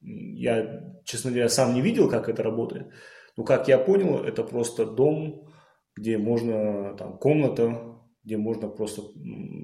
я, 0.01 0.81
честно 1.05 1.31
говоря, 1.31 1.49
сам 1.49 1.75
не 1.75 1.81
видел, 1.81 2.09
как 2.09 2.29
это 2.29 2.43
работает. 2.43 2.89
Но 3.37 3.45
как 3.45 3.69
я 3.69 3.79
понял, 3.79 4.23
это 4.25 4.43
просто 4.43 4.87
дом, 4.87 5.49
где 5.97 6.19
можно, 6.19 6.95
там, 6.97 7.19
комната, 7.19 7.99
где 8.25 8.37
можно 8.37 8.69
просто 8.69 9.03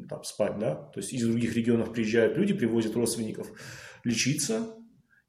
там, 0.08 0.24
спать, 0.24 0.58
да. 0.58 0.74
То 0.74 1.00
есть 1.00 1.12
из 1.12 1.26
других 1.26 1.54
регионов 1.54 1.92
приезжают 1.92 2.36
люди, 2.36 2.54
привозят 2.54 2.94
родственников 2.94 3.48
лечиться, 4.04 4.66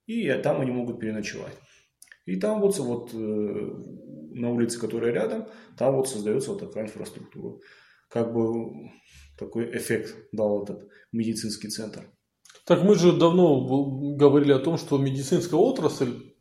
и 0.05 0.31
там 0.43 0.61
они 0.61 0.71
могут 0.71 0.99
переночевать. 0.99 1.55
И 2.25 2.37
там 2.37 2.59
вот, 2.59 2.77
вот 2.79 3.11
э, 3.13 3.17
на 3.17 4.51
улице, 4.51 4.79
которая 4.79 5.11
рядом, 5.11 5.47
там 5.77 5.95
вот 5.95 6.09
создается 6.09 6.51
вот 6.51 6.59
такая 6.59 6.85
инфраструктура 6.85 7.59
как 8.09 8.33
бы 8.33 8.91
такой 9.37 9.75
эффект 9.77 10.15
дал 10.31 10.63
этот 10.63 10.87
медицинский 11.11 11.69
центр. 11.69 12.11
Так 12.65 12.83
мы 12.83 12.95
же 12.95 13.11
давно 13.11 14.15
говорили 14.15 14.51
о 14.51 14.59
том, 14.59 14.77
что 14.77 14.97
медицинская 14.97 15.59
отрасль 15.59 16.35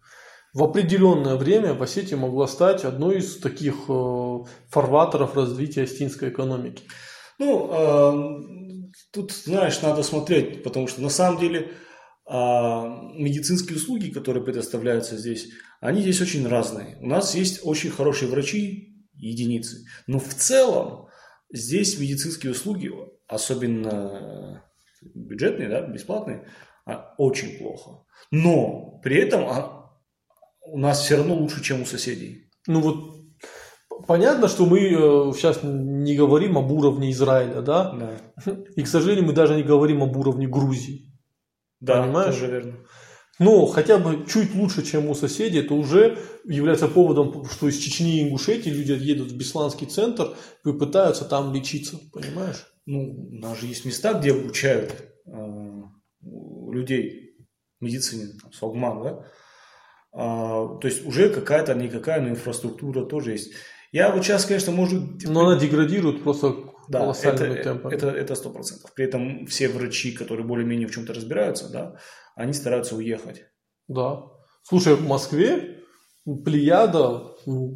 в 0.55 0.63
определенное 0.63 1.37
время 1.37 1.75
в 1.75 1.83
Осетии 1.83 2.15
могла 2.15 2.47
стать 2.47 2.85
одной 2.85 3.19
из 3.19 3.39
таких 3.39 3.75
э, 3.89 4.39
фарватеров 4.69 5.37
развития 5.37 5.83
осетинской 5.83 6.31
экономики. 6.31 6.85
Ну, 7.39 7.69
э, 7.73 8.93
тут, 9.13 9.33
знаешь, 9.33 9.83
надо 9.83 10.05
смотреть, 10.05 10.63
потому 10.63 10.87
что 10.87 11.03
на 11.03 11.09
самом 11.09 11.41
деле 11.41 11.73
э, 12.27 12.33
медицинские 12.33 13.77
услуги, 13.77 14.11
которые 14.11 14.45
предоставляются 14.45 15.17
здесь, 15.19 15.49
они 15.81 16.03
здесь 16.03 16.21
очень 16.21 16.47
разные. 16.47 16.99
У 17.01 17.07
нас 17.07 17.35
есть 17.35 17.61
очень 17.65 17.91
хорошие 17.91 18.31
врачи, 18.31 18.95
единицы, 19.17 19.85
но 20.07 20.21
в 20.21 20.35
целом 20.35 21.09
Здесь 21.55 22.01
медицинские 22.01 22.51
услуги, 22.51 22.91
особенно 23.29 24.65
бюджетные, 25.15 25.69
да, 25.69 25.83
бесплатные, 25.83 26.49
а, 26.85 27.15
очень 27.17 27.59
плохо. 27.59 28.05
Но 28.33 28.99
при 29.05 29.19
этом 29.19 29.45
а, 29.45 30.01
у 30.67 30.79
нас 30.79 31.03
все 31.03 31.17
равно 31.17 31.37
лучше, 31.37 31.63
чем 31.63 31.83
у 31.83 31.87
соседей. 31.87 32.51
Ну 32.67 32.81
вот 32.81 33.15
понятно, 34.09 34.49
что 34.49 34.67
мы 34.67 34.81
э, 34.81 35.33
сейчас 35.37 35.61
не 35.63 36.17
говорим 36.17 36.59
об 36.59 36.73
уровне 36.73 37.13
Израиля, 37.13 37.63
да? 37.63 37.93
Да. 37.93 38.53
И, 38.75 38.83
к 38.83 38.89
сожалению, 38.89 39.27
мы 39.27 39.33
даже 39.33 39.55
не 39.55 39.63
говорим 39.63 40.03
об 40.03 40.17
уровне 40.17 40.49
Грузии. 40.49 41.13
Да, 41.79 42.03
Понимаешь? 42.03 42.35
тоже 42.35 42.51
верно. 42.51 42.79
Но 43.39 43.67
хотя 43.67 43.99
бы 43.99 44.25
чуть 44.27 44.55
лучше, 44.55 44.85
чем 44.85 45.09
у 45.09 45.15
соседей, 45.15 45.61
это 45.61 45.75
уже 45.75 46.19
является 46.45 46.87
поводом, 46.87 47.45
что 47.47 47.69
из 47.69 47.79
Чечни 47.79 48.19
и 48.19 48.23
Ингушетии 48.25 48.71
люди 48.71 48.93
едут 48.93 49.33
в 49.33 49.37
Бесланский 49.37 49.87
центр 49.87 50.37
и 50.65 50.73
пытаются 50.73 51.25
там 51.25 51.53
лечиться, 51.53 51.99
понимаешь? 52.13 52.67
Ну, 52.87 53.29
у 53.31 53.35
нас 53.35 53.59
же 53.59 53.67
есть 53.67 53.85
места, 53.85 54.13
где 54.15 54.33
обучают 54.33 54.95
э, 55.27 55.83
людей 56.71 57.37
медицине, 57.81 58.35
там, 58.41 58.53
Согман, 58.53 59.03
да? 59.03 59.25
А, 60.13 60.79
то 60.79 60.87
есть 60.87 61.05
уже 61.05 61.29
какая-то, 61.29 61.75
никакая, 61.75 62.21
но 62.21 62.29
инфраструктура 62.29 63.05
тоже 63.05 63.33
есть. 63.33 63.53
Я 63.91 64.11
вот 64.11 64.25
сейчас, 64.25 64.45
конечно, 64.45 64.73
может... 64.73 65.25
Но 65.25 65.47
она 65.47 65.59
деградирует 65.59 66.23
просто 66.23 66.55
да, 66.89 67.01
колоссальными 67.01 67.55
это, 67.55 67.63
темпами. 67.65 67.95
Это, 67.95 68.09
это 68.11 68.35
100%. 68.35 68.63
При 68.95 69.05
этом 69.05 69.47
все 69.47 69.69
врачи, 69.69 70.13
которые 70.13 70.47
более-менее 70.47 70.87
в 70.87 70.93
чем-то 70.93 71.15
разбираются, 71.15 71.69
да, 71.71 71.97
они 72.35 72.53
стараются 72.53 72.97
уехать. 72.97 73.45
Да. 73.89 74.25
Слушай, 74.63 74.95
в 74.95 75.07
Москве 75.07 75.81
плеяда 76.25 77.35
ну, 77.45 77.75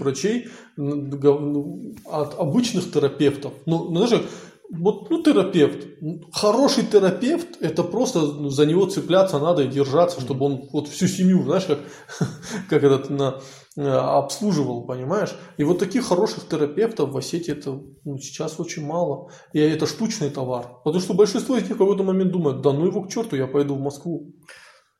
врачей 0.00 0.48
ну, 0.76 1.06
ну, 1.38 1.94
от 2.06 2.38
обычных 2.38 2.90
терапевтов. 2.92 3.54
Ну, 3.64 3.90
ну, 3.90 4.06
знаешь, 4.06 4.26
вот, 4.70 5.10
ну, 5.10 5.22
терапевт. 5.22 5.86
Хороший 6.32 6.84
терапевт, 6.84 7.60
это 7.60 7.84
просто 7.84 8.50
за 8.50 8.66
него 8.66 8.86
цепляться 8.86 9.38
надо 9.38 9.62
и 9.62 9.68
держаться, 9.68 10.20
чтобы 10.20 10.46
он 10.46 10.68
вот 10.72 10.88
всю 10.88 11.06
семью, 11.06 11.44
знаешь, 11.44 11.66
как, 11.66 11.78
как 12.68 12.82
этот 12.82 13.10
на, 13.10 13.40
э, 13.76 13.88
обслуживал, 13.88 14.84
понимаешь? 14.84 15.34
И 15.56 15.64
вот 15.64 15.78
таких 15.78 16.04
хороших 16.06 16.48
терапевтов 16.48 17.10
в 17.10 17.16
Осетии 17.16 17.52
это 17.52 17.80
ну, 18.04 18.18
сейчас 18.18 18.58
очень 18.58 18.84
мало. 18.84 19.30
И 19.52 19.60
это 19.60 19.86
штучный 19.86 20.30
товар. 20.30 20.66
Потому 20.84 21.00
что 21.00 21.14
большинство 21.14 21.56
из 21.56 21.62
них 21.62 21.76
в 21.76 21.78
какой-то 21.78 22.02
момент 22.02 22.32
думают, 22.32 22.60
да 22.62 22.72
ну 22.72 22.86
его 22.86 23.02
к 23.02 23.10
черту, 23.10 23.36
я 23.36 23.46
пойду 23.46 23.76
в 23.76 23.80
Москву. 23.80 24.34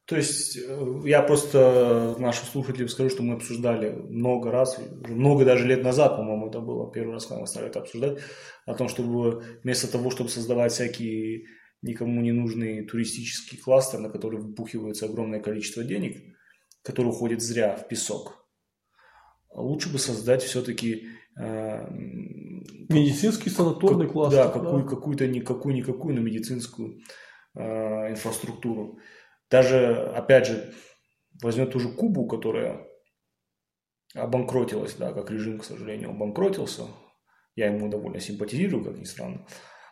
То 0.07 0.17
есть 0.17 0.57
э, 0.57 1.01
я 1.05 1.21
просто 1.23 2.15
нашим 2.19 2.47
слушателям 2.47 2.89
скажу, 2.89 3.11
что 3.11 3.23
мы 3.23 3.35
обсуждали 3.35 3.91
много 3.91 4.51
раз, 4.51 4.79
много 5.09 5.45
даже 5.45 5.67
лет 5.67 5.83
назад, 5.83 6.17
по-моему, 6.17 6.49
это 6.49 6.61
было 6.61 6.91
первый 6.93 7.15
раз, 7.15 7.27
когда 7.27 7.41
мы 7.41 7.47
стали 7.47 7.67
это 7.67 7.81
обсуждать, 7.81 8.19
о 8.67 8.75
том, 8.75 8.89
чтобы 8.89 9.43
вместо 9.63 9.91
того, 9.91 10.11
чтобы 10.11 10.31
создавать 10.31 10.73
всякие 10.73 11.47
никому 11.83 12.21
не 12.21 12.33
нужные 12.33 12.85
туристические 12.85 13.61
кластеры, 13.61 14.03
на 14.03 14.11
которые 14.11 14.41
вбухивается 14.41 15.07
огромное 15.07 15.41
количество 15.41 15.83
денег, 15.83 16.37
которые 16.83 17.13
уходят 17.13 17.43
зря 17.43 17.77
в 17.77 17.89
песок, 17.89 18.47
лучше 19.53 19.93
бы 19.93 19.99
создать 19.99 20.43
все-таки 20.43 21.09
Медицинский 22.89 23.51
санаторный 23.51 24.09
кластер. 24.09 24.45
Да, 24.45 24.51
какую, 24.51 24.87
какую-то 24.87 25.27
никакую-никакую, 25.27 26.15
но 26.15 26.21
медицинскую 26.23 27.01
э, 27.55 28.11
инфраструктуру. 28.11 28.99
Даже, 29.51 30.11
опять 30.15 30.47
же, 30.47 30.75
возьмет 31.43 31.73
ту 31.73 31.81
же 31.81 31.89
Кубу, 31.91 32.27
которая 32.27 32.87
обанкротилась, 34.15 34.95
да, 34.95 35.13
как 35.13 35.31
режим, 35.31 35.59
к 35.59 35.65
сожалению, 35.65 36.11
обанкротился. 36.11 36.85
Я 37.55 37.73
ему 37.73 37.89
довольно 37.89 38.21
симпатизирую, 38.21 38.85
как 38.85 38.99
ни 38.99 39.05
странно. 39.05 39.47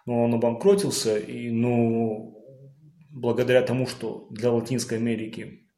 Но 0.07 0.25
он 0.25 0.35
обанкротился, 0.35 1.19
и, 1.19 1.51
ну, 1.51 2.35
благодаря 3.11 3.63
тому, 3.63 3.87
что 3.87 4.27
для 4.31 4.51
Латинской 4.51 4.99
Америки 4.99 5.71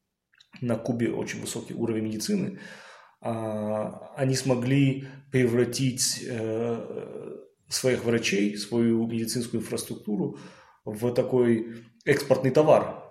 на 0.60 0.76
Кубе 0.76 1.12
очень 1.12 1.40
высокий 1.40 1.74
уровень 1.74 2.04
медицины, 2.04 2.58
а, 3.20 4.12
они 4.16 4.34
смогли 4.34 5.06
превратить 5.30 6.24
э, 6.26 7.36
своих 7.68 8.04
врачей, 8.04 8.56
свою 8.56 9.06
медицинскую 9.06 9.60
инфраструктуру 9.60 10.38
в 10.84 11.12
такой 11.12 11.74
экспортный 12.04 12.50
товар. 12.50 13.05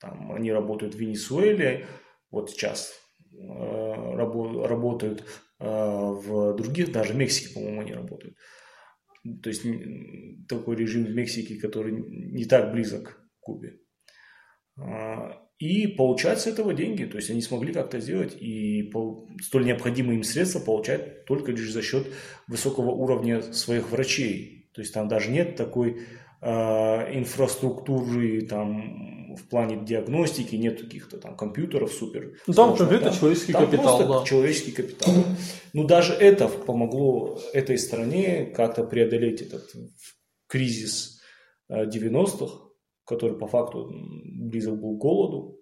Там 0.00 0.32
они 0.32 0.52
работают 0.52 0.94
в 0.94 0.98
Венесуэле, 0.98 1.86
вот 2.30 2.50
сейчас 2.50 2.92
э, 3.32 3.36
рабо- 3.36 4.66
работают 4.66 5.24
э, 5.58 5.66
в 5.66 6.54
других, 6.54 6.92
даже 6.92 7.12
в 7.12 7.16
Мексике, 7.16 7.54
по-моему, 7.54 7.80
они 7.80 7.92
работают. 7.94 8.36
То 9.42 9.48
есть 9.48 9.62
такой 10.48 10.76
режим 10.76 11.04
в 11.04 11.14
Мексике, 11.14 11.56
который 11.56 11.92
не 11.92 12.44
так 12.44 12.72
близок 12.72 13.20
к 13.40 13.40
Кубе. 13.40 13.78
А, 14.78 15.46
и 15.58 15.86
получать 15.86 16.40
с 16.40 16.46
этого 16.46 16.74
деньги. 16.74 17.04
То 17.04 17.16
есть 17.16 17.30
они 17.30 17.40
смогли 17.40 17.72
как-то 17.72 17.98
сделать 17.98 18.36
и 18.38 18.92
столь 19.42 19.64
необходимые 19.64 20.18
им 20.18 20.24
средства 20.24 20.60
получать 20.60 21.24
только 21.24 21.52
лишь 21.52 21.70
за 21.70 21.82
счет 21.82 22.06
высокого 22.46 22.90
уровня 22.90 23.40
своих 23.40 23.90
врачей. 23.90 24.70
То 24.74 24.82
есть 24.82 24.92
там 24.92 25.08
даже 25.08 25.30
нет 25.30 25.56
такой 25.56 26.02
инфраструктуры 26.42 28.42
там 28.42 29.36
в 29.36 29.48
плане 29.48 29.84
диагностики, 29.84 30.56
нет 30.56 30.80
каких-то 30.80 31.18
там 31.18 31.36
компьютеров 31.36 31.92
супер. 31.92 32.38
Ну, 32.46 32.54
там 32.54 32.76
конкретно 32.76 33.12
человеческий 33.12 33.52
там 33.52 33.66
капитал. 33.66 33.98
Да. 33.98 34.24
человеческий 34.24 34.72
капитал. 34.72 35.12
Ну 35.72 35.84
даже 35.84 36.14
это 36.14 36.48
помогло 36.48 37.38
этой 37.52 37.78
стране 37.78 38.46
как-то 38.46 38.84
преодолеть 38.84 39.42
этот 39.42 39.70
кризис 40.46 41.20
90-х, 41.70 42.70
который 43.04 43.38
по 43.38 43.46
факту 43.46 43.90
близок 44.24 44.80
был 44.80 44.96
к 44.96 45.00
голоду, 45.00 45.60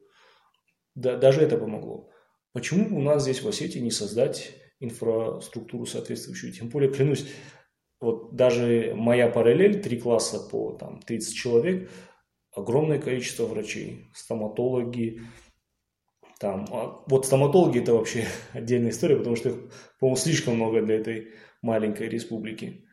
да, 0.94 1.16
даже 1.16 1.40
это 1.40 1.58
помогло. 1.58 2.08
Почему 2.52 2.96
у 2.96 3.02
нас 3.02 3.22
здесь 3.22 3.42
в 3.42 3.48
Осетии 3.48 3.80
не 3.80 3.90
создать 3.90 4.52
инфраструктуру 4.78 5.86
соответствующую? 5.86 6.52
Тем 6.52 6.68
более, 6.68 6.92
клянусь, 6.92 7.26
вот 8.04 8.36
даже 8.36 8.92
моя 8.94 9.28
параллель, 9.28 9.82
три 9.82 9.98
класса 9.98 10.38
по 10.38 10.72
там, 10.72 11.00
30 11.00 11.34
человек, 11.34 11.90
огромное 12.54 12.98
количество 12.98 13.46
врачей, 13.46 14.06
стоматологи, 14.14 15.22
там, 16.38 16.66
вот 17.06 17.26
стоматологи 17.26 17.80
это 17.80 17.94
вообще 17.94 18.26
отдельная 18.52 18.90
история, 18.90 19.16
потому 19.16 19.36
что 19.36 19.50
их, 19.50 19.56
по-моему, 19.98 20.16
слишком 20.16 20.56
много 20.56 20.82
для 20.82 20.96
этой 20.96 21.28
маленькой 21.62 22.08
республики. 22.08 22.84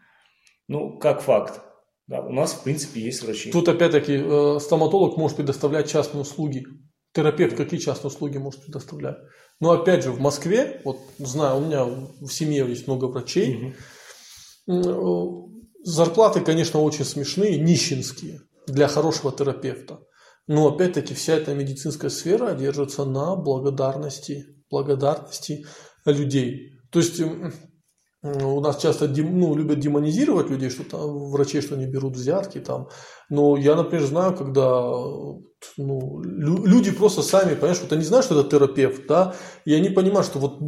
Ну, 0.67 0.97
как 0.97 1.21
факт, 1.21 1.61
да, 2.07 2.21
у 2.21 2.31
нас, 2.31 2.53
в 2.53 2.63
принципе, 2.63 3.01
есть 3.01 3.23
врачи. 3.23 3.51
Тут, 3.51 3.67
опять-таки, 3.67 4.13
э, 4.13 4.59
стоматолог 4.59 5.17
может 5.17 5.37
предоставлять 5.37 5.89
частные 5.89 6.21
услуги. 6.21 6.65
Терапевт 7.13 7.57
какие 7.57 7.79
частные 7.79 8.09
услуги 8.09 8.37
может 8.37 8.63
предоставлять? 8.63 9.17
Но, 9.59 9.71
опять 9.71 10.03
же, 10.03 10.11
в 10.11 10.19
Москве, 10.21 10.81
вот 10.85 10.97
знаю, 11.19 11.57
у 11.57 11.65
меня 11.65 11.83
в 11.85 12.27
семье 12.29 12.65
есть 12.67 12.87
много 12.87 13.05
врачей. 13.05 13.55
Угу. 13.55 13.73
Зарплаты, 14.67 16.41
конечно, 16.41 16.81
очень 16.81 17.05
смешные, 17.05 17.59
нищенские 17.59 18.41
для 18.67 18.87
хорошего 18.87 19.31
терапевта. 19.31 19.99
Но, 20.47 20.67
опять-таки, 20.67 21.13
вся 21.13 21.35
эта 21.35 21.53
медицинская 21.53 22.09
сфера 22.09 22.53
держится 22.53 23.05
на 23.05 23.35
благодарности, 23.35 24.45
благодарности 24.69 25.65
людей. 26.05 26.73
То 26.91 26.99
есть 26.99 27.21
у 28.23 28.61
нас 28.61 28.77
часто 28.77 29.07
ну, 29.07 29.55
любят 29.55 29.79
демонизировать 29.79 30.49
людей, 30.49 30.69
что 30.69 30.83
там 30.83 31.31
врачей, 31.31 31.61
что 31.61 31.73
они 31.73 31.87
берут 31.87 32.15
взятки 32.15 32.59
там. 32.59 32.87
Но 33.29 33.57
я, 33.57 33.75
например, 33.75 34.05
знаю, 34.05 34.35
когда 34.35 34.81
ну, 35.77 36.21
люди 36.21 36.91
просто 36.91 37.23
сами, 37.23 37.55
понимаешь, 37.55 37.81
вот 37.81 37.91
они 37.93 38.03
знают, 38.03 38.25
что 38.25 38.39
это 38.39 38.49
терапевт, 38.49 39.07
да, 39.07 39.35
и 39.65 39.73
они 39.73 39.89
понимают, 39.89 40.27
что 40.27 40.37
вот 40.37 40.59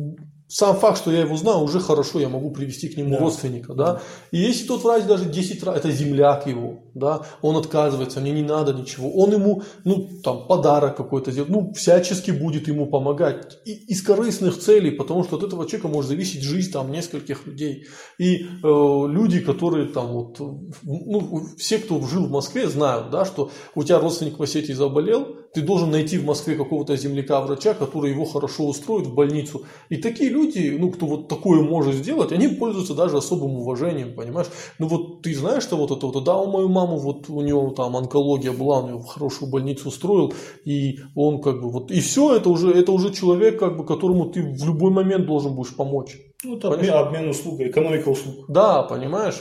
сам 0.54 0.76
факт, 0.76 1.00
что 1.00 1.12
я 1.12 1.22
его 1.22 1.36
знаю, 1.36 1.62
уже 1.62 1.80
хорошо, 1.80 2.20
я 2.20 2.30
могу 2.30 2.52
привести 2.52 2.88
к 2.88 2.96
нему 2.96 3.16
да. 3.16 3.18
родственника, 3.18 3.74
да. 3.74 4.02
И 4.30 4.38
если 4.38 4.68
тот 4.68 4.84
врач 4.84 5.04
даже 5.06 5.26
10 5.26 5.64
раз, 5.64 5.78
это 5.78 5.90
земляк 5.90 6.46
его, 6.46 6.84
да, 6.94 7.26
он 7.42 7.58
отказывается, 7.58 8.20
мне 8.20 8.34
не 8.34 8.44
надо 8.44 8.72
ничего, 8.72 9.12
он 9.14 9.34
ему, 9.34 9.64
ну, 9.84 10.08
там, 10.24 10.46
подарок 10.46 10.96
какой-то 10.96 11.32
сделает, 11.32 11.52
ну, 11.52 11.74
всячески 11.74 12.30
будет 12.30 12.68
ему 12.68 12.86
помогать 12.86 13.58
и, 13.66 13.72
из 13.72 14.04
корыстных 14.04 14.60
целей, 14.60 14.92
потому 14.92 15.24
что 15.24 15.38
от 15.38 15.44
этого 15.44 15.66
человека 15.66 15.88
может 15.88 16.10
зависеть 16.10 16.44
жизнь 16.44 16.72
там 16.72 16.92
нескольких 16.92 17.48
людей. 17.48 17.88
И 18.20 18.44
э, 18.44 18.46
люди, 18.62 19.40
которые 19.40 19.88
там 19.88 20.10
вот, 20.10 20.38
ну, 20.84 21.48
все, 21.58 21.80
кто 21.80 22.00
жил 22.02 22.28
в 22.28 22.32
Москве, 22.32 22.68
знают, 22.68 23.10
да, 23.10 23.26
что 23.26 23.50
у 23.74 23.84
тебя 23.84 23.98
родственник 23.98 24.38
в 24.38 24.44
Осетии 24.44 24.74
заболел, 24.74 25.36
ты 25.54 25.62
должен 25.62 25.92
найти 25.92 26.18
в 26.18 26.26
Москве 26.26 26.56
какого-то 26.56 26.98
земляка-врача, 26.98 27.76
который 27.76 28.12
его 28.12 28.26
хорошо 28.26 28.66
устроит 28.66 29.08
в 29.08 29.14
больницу. 29.14 29.64
И 29.90 29.98
такие 29.98 30.30
люди, 30.30 30.76
ну, 30.80 30.92
кто 30.92 31.06
вот 31.06 31.28
такое 31.28 31.62
может 31.62 31.96
сделать, 31.96 32.32
они 32.32 32.48
пользуются 32.48 32.96
даже 32.96 33.18
особым 33.18 33.58
уважением, 33.58 34.16
понимаешь? 34.16 34.48
Ну, 34.80 34.88
вот 34.88 35.22
ты 35.22 35.36
знаешь, 35.36 35.64
что 35.64 35.78
вот 35.78 35.92
это 35.92 36.08
вот, 36.08 36.24
да, 36.24 36.38
у 36.38 36.50
мою 36.50 36.70
маму, 36.70 36.98
вот 36.98 37.30
у 37.30 37.42
него 37.42 37.70
там 37.72 37.96
онкология 37.96 38.52
была, 38.52 38.80
он 38.80 38.90
ее 38.90 38.98
в 38.98 39.06
хорошую 39.06 39.52
больницу 39.52 39.90
устроил, 39.90 40.34
и 40.66 41.00
он 41.16 41.42
как 41.42 41.62
бы 41.62 41.70
вот, 41.70 41.92
и 41.92 42.00
все, 42.00 42.36
это 42.36 42.50
уже, 42.50 42.72
это 42.72 42.92
уже 42.92 43.14
человек, 43.14 43.60
как 43.60 43.78
бы, 43.78 43.86
которому 43.86 44.26
ты 44.26 44.42
в 44.42 44.66
любой 44.66 44.92
момент 44.92 45.28
должен 45.28 45.54
будешь 45.54 45.76
помочь. 45.76 46.18
Ну, 46.44 46.58
это 46.58 46.74
обмен, 46.74 46.94
обмен 46.94 47.30
услуг, 47.30 47.60
экономика 47.62 48.10
услуг. 48.10 48.46
Да, 48.48 48.84
понимаешь, 48.84 49.40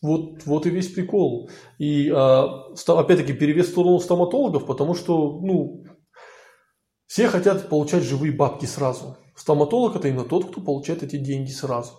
вот, 0.00 0.44
вот 0.46 0.66
и 0.66 0.70
весь 0.70 0.92
прикол. 0.92 1.50
И 1.78 2.10
а, 2.10 2.72
опять-таки 2.86 3.32
перевес 3.32 3.68
в 3.68 3.70
сторону 3.70 3.98
стоматологов, 3.98 4.66
потому 4.66 4.94
что 4.94 5.40
ну, 5.40 5.84
все 7.06 7.28
хотят 7.28 7.68
получать 7.68 8.04
живые 8.04 8.32
бабки 8.32 8.66
сразу. 8.66 9.16
Стоматолог 9.34 9.96
это 9.96 10.08
именно 10.08 10.24
тот, 10.24 10.50
кто 10.50 10.60
получает 10.60 11.02
эти 11.02 11.16
деньги 11.16 11.50
сразу. 11.50 11.92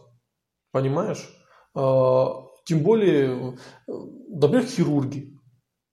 Понимаешь? 0.72 1.30
А, 1.76 2.46
тем 2.66 2.84
более, 2.84 3.58
например, 3.88 4.66
хирурги. 4.66 5.34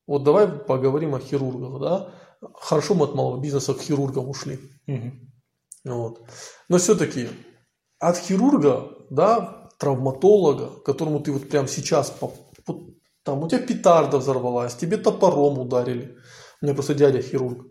Вот 0.07 0.23
давай 0.23 0.47
поговорим 0.47 1.15
о 1.15 1.21
хирургах. 1.21 1.81
Да? 1.81 2.15
Хорошо 2.55 2.95
мы 2.95 3.05
от 3.07 3.15
малого 3.15 3.41
бизнеса 3.41 3.75
к 3.75 3.81
хирургам 3.81 4.29
ушли. 4.29 4.59
Угу. 4.87 5.13
Вот. 5.87 6.21
Но 6.69 6.79
все-таки 6.79 7.29
от 7.99 8.19
хирурга, 8.19 8.91
да, 9.11 9.56
травматолога, 9.79 10.81
которому 10.81 11.21
ты 11.21 11.33
вот 11.33 11.49
прямо 11.49 11.69
сейчас, 11.69 12.17
там 13.23 13.43
у 13.43 13.49
тебя 13.49 13.61
петарда 13.61 14.19
взорвалась, 14.19 14.77
тебе 14.77 14.97
топором 14.97 15.59
ударили. 15.59 16.17
У 16.61 16.65
меня 16.65 16.75
просто 16.75 16.95
дядя 16.95 17.21
хирург. 17.21 17.67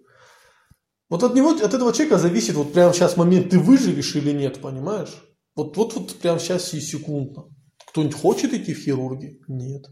Вот 1.09 1.23
от 1.23 1.35
него, 1.35 1.51
от 1.51 1.73
этого 1.73 1.93
человека 1.93 2.17
зависит 2.17 2.55
вот 2.55 2.73
прямо 2.73 2.93
сейчас 2.93 3.15
момент, 3.15 3.51
ты 3.51 3.59
выживешь 3.59 4.15
или 4.15 4.31
нет, 4.31 4.59
понимаешь? 4.61 5.23
Вот, 5.55 5.77
вот, 5.77 5.93
вот 5.95 6.15
прямо 6.15 6.39
сейчас 6.39 6.73
и 6.73 6.79
секундно. 6.79 7.45
Кто-нибудь 7.87 8.15
хочет 8.15 8.53
идти 8.53 8.73
в 8.73 8.79
хирурги? 8.79 9.39
Нет. 9.47 9.85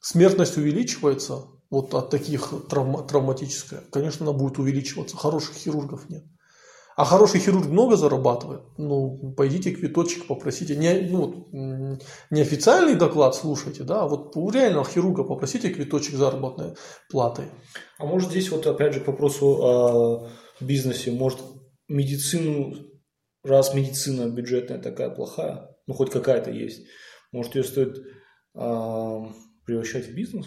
Смертность 0.00 0.56
увеличивается 0.56 1.46
вот 1.70 1.92
от 1.94 2.10
таких 2.10 2.52
травма, 2.68 3.02
травматическая. 3.02 3.80
Конечно, 3.90 4.28
она 4.28 4.38
будет 4.38 4.58
увеличиваться. 4.58 5.16
Хороших 5.16 5.56
хирургов 5.56 6.08
нет. 6.08 6.24
А 6.98 7.04
хороший 7.04 7.38
хирург 7.38 7.66
много 7.66 7.94
зарабатывает. 7.94 8.62
Ну, 8.76 9.32
пойдите 9.36 9.70
квиточек 9.70 10.26
попросите. 10.26 10.74
Не, 10.74 10.94
ну, 11.08 11.46
не 12.28 12.40
официальный 12.40 12.96
доклад 12.96 13.36
слушайте, 13.36 13.84
да, 13.84 14.02
а 14.02 14.08
вот 14.08 14.36
у 14.36 14.50
реального 14.50 14.84
хирурга 14.84 15.22
попросите 15.22 15.70
квиточек 15.70 16.16
заработной 16.16 16.74
платой. 17.08 17.44
А 17.98 18.04
может 18.04 18.30
здесь 18.30 18.50
вот 18.50 18.66
опять 18.66 18.94
же 18.94 19.00
к 19.00 19.06
вопросу 19.06 19.46
о 19.46 20.28
бизнесе, 20.60 21.12
может 21.12 21.38
медицину, 21.86 22.74
раз 23.44 23.74
медицина 23.74 24.28
бюджетная 24.28 24.80
такая 24.80 25.10
плохая, 25.10 25.68
ну 25.86 25.94
хоть 25.94 26.10
какая-то 26.10 26.50
есть, 26.50 26.84
может 27.30 27.54
ее 27.54 27.62
стоит 27.62 27.96
э, 27.96 29.20
превращать 29.64 30.08
в 30.08 30.14
бизнес? 30.16 30.46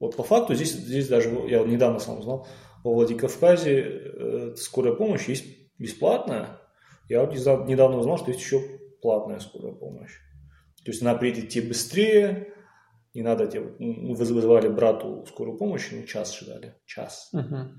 Вот 0.00 0.16
по 0.16 0.24
факту 0.24 0.56
здесь, 0.56 0.72
здесь 0.72 1.06
даже, 1.06 1.28
я 1.48 1.62
недавно 1.62 2.00
сам 2.00 2.18
узнал, 2.18 2.48
во 2.82 2.94
Владикавказе 2.94 3.78
э, 3.78 4.54
скорая 4.56 4.94
помощь 4.94 5.28
есть 5.28 5.63
бесплатная. 5.78 6.60
Я 7.08 7.24
вот 7.24 7.34
недавно 7.34 7.98
узнал, 7.98 8.18
что 8.18 8.30
есть 8.30 8.40
еще 8.40 8.60
платная 9.02 9.40
скорая 9.40 9.72
помощь. 9.72 10.12
То 10.84 10.90
есть 10.90 11.02
она 11.02 11.14
приедет 11.14 11.48
тебе 11.50 11.68
быстрее, 11.68 12.54
не 13.14 13.22
надо 13.22 13.46
тебе, 13.46 13.74
мы 13.78 14.14
вызывали 14.14 14.68
брату 14.68 15.24
скорую 15.26 15.56
помощь, 15.56 15.88
ну, 15.92 16.04
час 16.04 16.36
ждали, 16.36 16.74
час. 16.84 17.30
Uh-huh. 17.34 17.70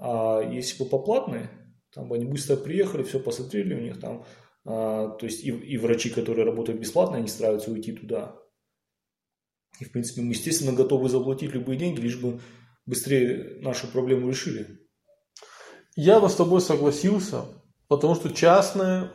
А 0.00 0.40
если 0.40 0.82
бы 0.82 0.88
по 0.88 0.98
платной, 0.98 1.48
там 1.92 2.08
бы 2.08 2.16
они 2.16 2.24
быстро 2.24 2.56
приехали, 2.56 3.02
все 3.02 3.20
посмотрели 3.20 3.74
у 3.74 3.80
них 3.80 4.00
там, 4.00 4.24
а, 4.64 5.08
то 5.08 5.26
есть 5.26 5.44
и, 5.44 5.50
и 5.50 5.76
врачи, 5.76 6.10
которые 6.10 6.44
работают 6.44 6.80
бесплатно, 6.80 7.18
они 7.18 7.28
стараются 7.28 7.70
уйти 7.70 7.92
туда. 7.92 8.36
И, 9.80 9.84
в 9.84 9.92
принципе, 9.92 10.22
мы, 10.22 10.32
естественно, 10.32 10.72
готовы 10.72 11.08
заплатить 11.08 11.52
любые 11.52 11.78
деньги, 11.78 12.00
лишь 12.00 12.20
бы 12.20 12.40
быстрее 12.86 13.60
нашу 13.60 13.88
проблему 13.88 14.28
решили. 14.28 14.78
Я 15.96 16.20
бы 16.20 16.28
с 16.28 16.34
тобой 16.34 16.60
согласился, 16.60 17.44
потому 17.88 18.14
что 18.14 18.30
частная, 18.30 19.10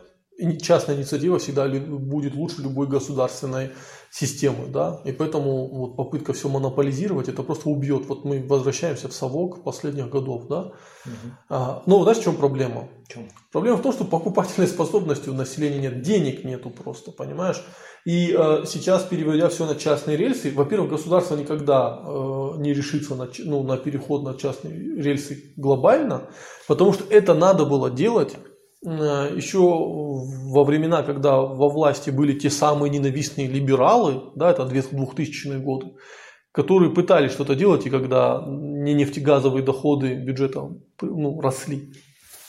частная 0.60 0.96
инициатива 0.96 1.38
всегда 1.38 1.68
будет 1.68 2.34
лучше 2.34 2.62
любой 2.62 2.86
государственной 2.86 3.70
системы, 4.10 4.66
да, 4.68 5.00
и 5.04 5.12
поэтому 5.12 5.68
вот 5.68 5.96
попытка 5.96 6.32
все 6.32 6.48
монополизировать, 6.48 7.28
это 7.28 7.42
просто 7.42 7.68
убьет. 7.68 8.06
Вот 8.06 8.24
мы 8.24 8.42
возвращаемся 8.46 9.08
в 9.08 9.12
совок 9.12 9.62
последних 9.62 10.08
годов, 10.08 10.46
да. 10.48 10.60
Угу. 10.60 11.32
А, 11.50 11.82
но 11.86 12.02
знаешь, 12.02 12.18
в 12.18 12.22
чем 12.24 12.36
проблема? 12.36 12.88
В 13.04 13.12
чем? 13.12 13.28
Проблема 13.52 13.76
в 13.76 13.82
том, 13.82 13.92
что 13.92 14.04
покупательной 14.04 14.68
способности 14.68 15.28
у 15.28 15.34
населения 15.34 15.78
нет, 15.78 16.02
денег 16.02 16.44
нету 16.44 16.70
просто, 16.70 17.12
понимаешь? 17.12 17.62
И 18.06 18.32
э, 18.32 18.64
сейчас, 18.66 19.02
переводя 19.02 19.48
все 19.48 19.66
на 19.66 19.74
частные 19.74 20.16
рельсы, 20.16 20.52
во-первых, 20.54 20.90
государство 20.90 21.34
никогда 21.34 22.00
э, 22.02 22.52
не 22.58 22.72
решится 22.72 23.16
на, 23.16 23.28
ну, 23.44 23.64
на 23.64 23.76
переход 23.76 24.22
на 24.22 24.34
частные 24.34 25.02
рельсы 25.02 25.52
глобально, 25.56 26.30
потому 26.68 26.92
что 26.92 27.04
это 27.10 27.34
надо 27.34 27.64
было 27.64 27.90
делать 27.90 28.36
еще 28.82 29.60
во 29.60 30.64
времена, 30.64 31.02
когда 31.02 31.36
во 31.38 31.68
власти 31.68 32.10
были 32.10 32.38
те 32.38 32.50
самые 32.50 32.90
ненавистные 32.90 33.48
либералы, 33.48 34.32
да, 34.34 34.50
это 34.50 34.62
2000-е 34.62 35.58
годы, 35.58 35.94
которые 36.52 36.92
пытались 36.92 37.32
что-то 37.32 37.54
делать, 37.54 37.86
и 37.86 37.90
когда 37.90 38.44
не 38.46 38.94
нефтегазовые 38.94 39.64
доходы 39.64 40.14
бюджета 40.14 40.70
ну, 41.00 41.40
росли. 41.40 41.92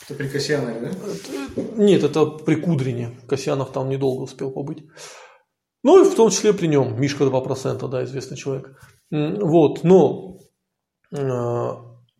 Это 0.05 0.17
при 0.17 0.27
Касьянове, 0.27 0.79
да? 0.79 1.61
Нет, 1.75 2.03
это 2.03 2.25
при 2.25 2.55
Кудрине. 2.55 3.19
Касьянов 3.27 3.71
там 3.71 3.89
недолго 3.89 4.23
успел 4.23 4.51
побыть. 4.51 4.85
Ну 5.83 6.01
и 6.01 6.09
в 6.09 6.15
том 6.15 6.29
числе 6.29 6.53
при 6.53 6.67
нем, 6.67 6.99
Мишка 6.99 7.23
2%, 7.23 7.87
да, 7.89 8.03
известный 8.03 8.37
человек. 8.37 8.77
Вот, 9.09 9.83
но 9.83 10.37
э, 11.11 11.69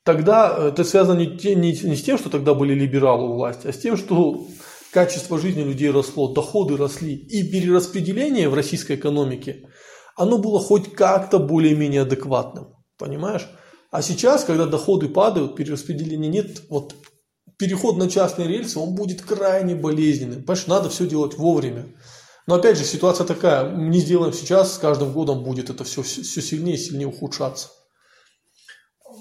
тогда 0.08 0.70
это 0.70 0.86
связано 0.86 1.20
не, 1.20 1.76
с 1.76 2.02
тем, 2.02 2.17
что 2.17 2.30
тогда 2.30 2.54
были 2.54 2.74
либералы 2.74 3.28
у 3.28 3.34
власти, 3.34 3.67
а 3.67 3.74
с 3.74 3.78
тем, 3.78 3.98
что 3.98 4.48
качество 4.93 5.38
жизни 5.38 5.63
людей 5.63 5.91
росло, 5.91 6.34
доходы 6.34 6.78
росли, 6.78 7.13
и 7.13 7.43
перераспределение 7.52 8.48
в 8.48 8.54
российской 8.54 8.96
экономике, 8.96 9.67
оно 10.15 10.38
было 10.38 10.62
хоть 10.62 10.93
как-то 10.93 11.39
более-менее 11.39 12.04
адекватным, 12.04 12.70
понимаешь? 12.98 13.50
А 13.91 14.02
сейчас, 14.02 14.46
когда 14.46 14.65
доходы 14.65 15.10
падают, 15.10 15.58
перераспределения 15.58 16.30
нет, 16.30 16.62
вот 16.70 16.96
переход 17.58 17.98
на 17.98 18.10
частные 18.10 18.48
рельсы, 18.48 18.80
он 18.80 18.96
будет 18.96 19.22
крайне 19.22 19.76
болезненным. 19.76 20.43
Понимаешь, 20.43 20.67
надо 20.67 20.89
все 20.89 21.06
делать 21.06 21.38
вовремя. 21.38 21.86
Но 22.46 22.56
опять 22.56 22.78
же, 22.78 22.86
ситуация 22.86 23.28
такая, 23.28 23.76
не 23.76 24.00
сделаем 24.00 24.32
сейчас, 24.32 24.76
с 24.76 24.78
каждым 24.78 25.12
годом 25.12 25.43
будет 25.43 25.70
это 25.70 25.84
все, 25.84 26.02
все 26.02 26.41
сильнее 26.41 26.76
и 26.76 26.80
сильнее 26.80 27.08
ухудшаться. 27.08 27.67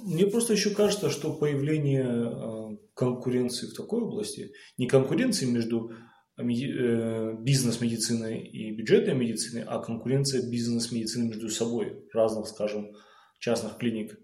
Мне 0.07 0.27
просто 0.27 0.53
еще 0.53 0.71
кажется, 0.71 1.11
что 1.11 1.33
появление 1.33 2.07
э, 2.07 2.77
конкуренции 2.95 3.67
в 3.67 3.75
такой 3.75 4.03
области, 4.03 4.53
не 4.79 4.87
конкуренции 4.87 5.47
между 5.47 5.91
э, 6.39 7.35
бизнес-медициной 7.41 8.41
и 8.41 8.71
бюджетной 8.71 9.15
медициной, 9.15 9.65
а 9.67 9.81
конкуренция 9.81 10.49
бизнес-медицины 10.49 11.29
между 11.29 11.49
собой, 11.49 12.07
разных, 12.13 12.47
скажем, 12.47 12.93
частных 13.41 13.79
клиник, 13.79 14.17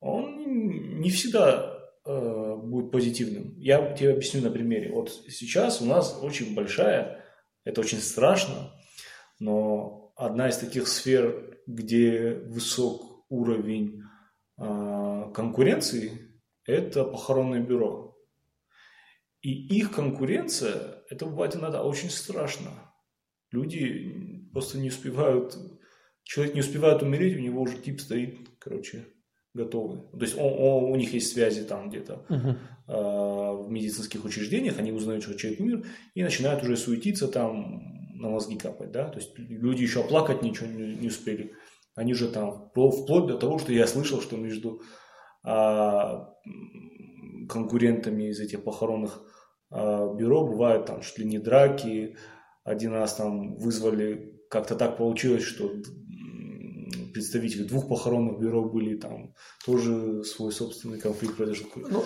он 0.00 1.00
не 1.00 1.10
всегда 1.10 1.78
э, 2.06 2.56
будет 2.56 2.90
позитивным. 2.90 3.54
Я 3.58 3.94
тебе 3.94 4.12
объясню 4.12 4.40
на 4.40 4.50
примере. 4.50 4.90
Вот 4.90 5.12
сейчас 5.28 5.82
у 5.82 5.84
нас 5.84 6.18
очень 6.22 6.54
большая 6.54 7.24
это 7.64 7.80
очень 7.80 7.98
страшно, 7.98 8.72
но 9.40 10.12
одна 10.16 10.48
из 10.48 10.58
таких 10.58 10.86
сфер, 10.86 11.58
где 11.66 12.34
высок 12.46 13.24
уровень 13.30 14.03
э, 14.58 15.30
конкуренции, 15.34 16.40
это 16.64 17.04
похоронное 17.04 17.60
бюро. 17.60 18.16
И 19.42 19.76
их 19.76 19.92
конкуренция, 19.92 21.02
это 21.10 21.26
бывает 21.26 21.54
иногда 21.54 21.84
очень 21.84 22.10
страшно. 22.10 22.70
Люди 23.50 24.48
просто 24.52 24.78
не 24.78 24.88
успевают, 24.88 25.56
человек 26.22 26.54
не 26.54 26.60
успевает 26.60 27.02
умереть, 27.02 27.36
у 27.36 27.40
него 27.40 27.62
уже 27.62 27.76
тип 27.76 28.00
стоит, 28.00 28.38
короче, 28.58 29.06
готовы. 29.52 30.08
То 30.12 30.22
есть 30.22 30.36
он, 30.36 30.52
он, 30.52 30.84
у 30.84 30.96
них 30.96 31.12
есть 31.12 31.32
связи 31.32 31.62
там 31.64 31.88
где-то 31.88 32.24
uh-huh. 32.28 32.56
э, 32.88 33.62
в 33.66 33.70
медицинских 33.70 34.24
учреждениях, 34.24 34.78
они 34.78 34.92
узнают, 34.92 35.22
что 35.22 35.34
человек 35.34 35.60
умер, 35.60 35.86
и 36.14 36.22
начинают 36.22 36.62
уже 36.62 36.76
суетиться 36.76 37.28
там, 37.28 37.82
на 38.14 38.28
мозги 38.28 38.56
капать, 38.56 38.90
да, 38.90 39.08
то 39.08 39.18
есть 39.18 39.38
люди 39.38 39.82
еще 39.82 40.00
оплакать 40.00 40.42
ничего 40.42 40.66
не, 40.66 40.94
не 40.96 41.08
успели. 41.08 41.54
Они 41.94 42.14
же 42.14 42.28
там, 42.28 42.70
вплоть 42.70 43.26
до 43.26 43.38
того, 43.38 43.58
что 43.58 43.72
я 43.72 43.86
слышал, 43.86 44.20
что 44.20 44.36
между 44.36 44.82
э, 45.46 46.26
конкурентами 47.48 48.30
из 48.30 48.40
этих 48.40 48.64
похоронных 48.64 49.22
э, 49.70 50.14
бюро 50.16 50.46
бывают 50.46 50.86
там 50.86 51.02
чуть 51.02 51.18
ли 51.18 51.24
не 51.24 51.38
драки, 51.38 52.16
один 52.64 52.92
раз 52.92 53.14
там 53.14 53.56
вызвали, 53.56 54.40
как-то 54.50 54.74
так 54.74 54.96
получилось, 54.96 55.44
что 55.44 55.70
представители 57.12 57.64
двух 57.64 57.88
похоронных 57.88 58.40
бюро 58.40 58.64
были, 58.68 58.96
там 58.96 59.34
тоже 59.64 60.24
свой 60.24 60.52
собственный 60.52 61.00
конфликт 61.00 61.36
произошел. 61.36 61.68
Ну, 61.76 62.04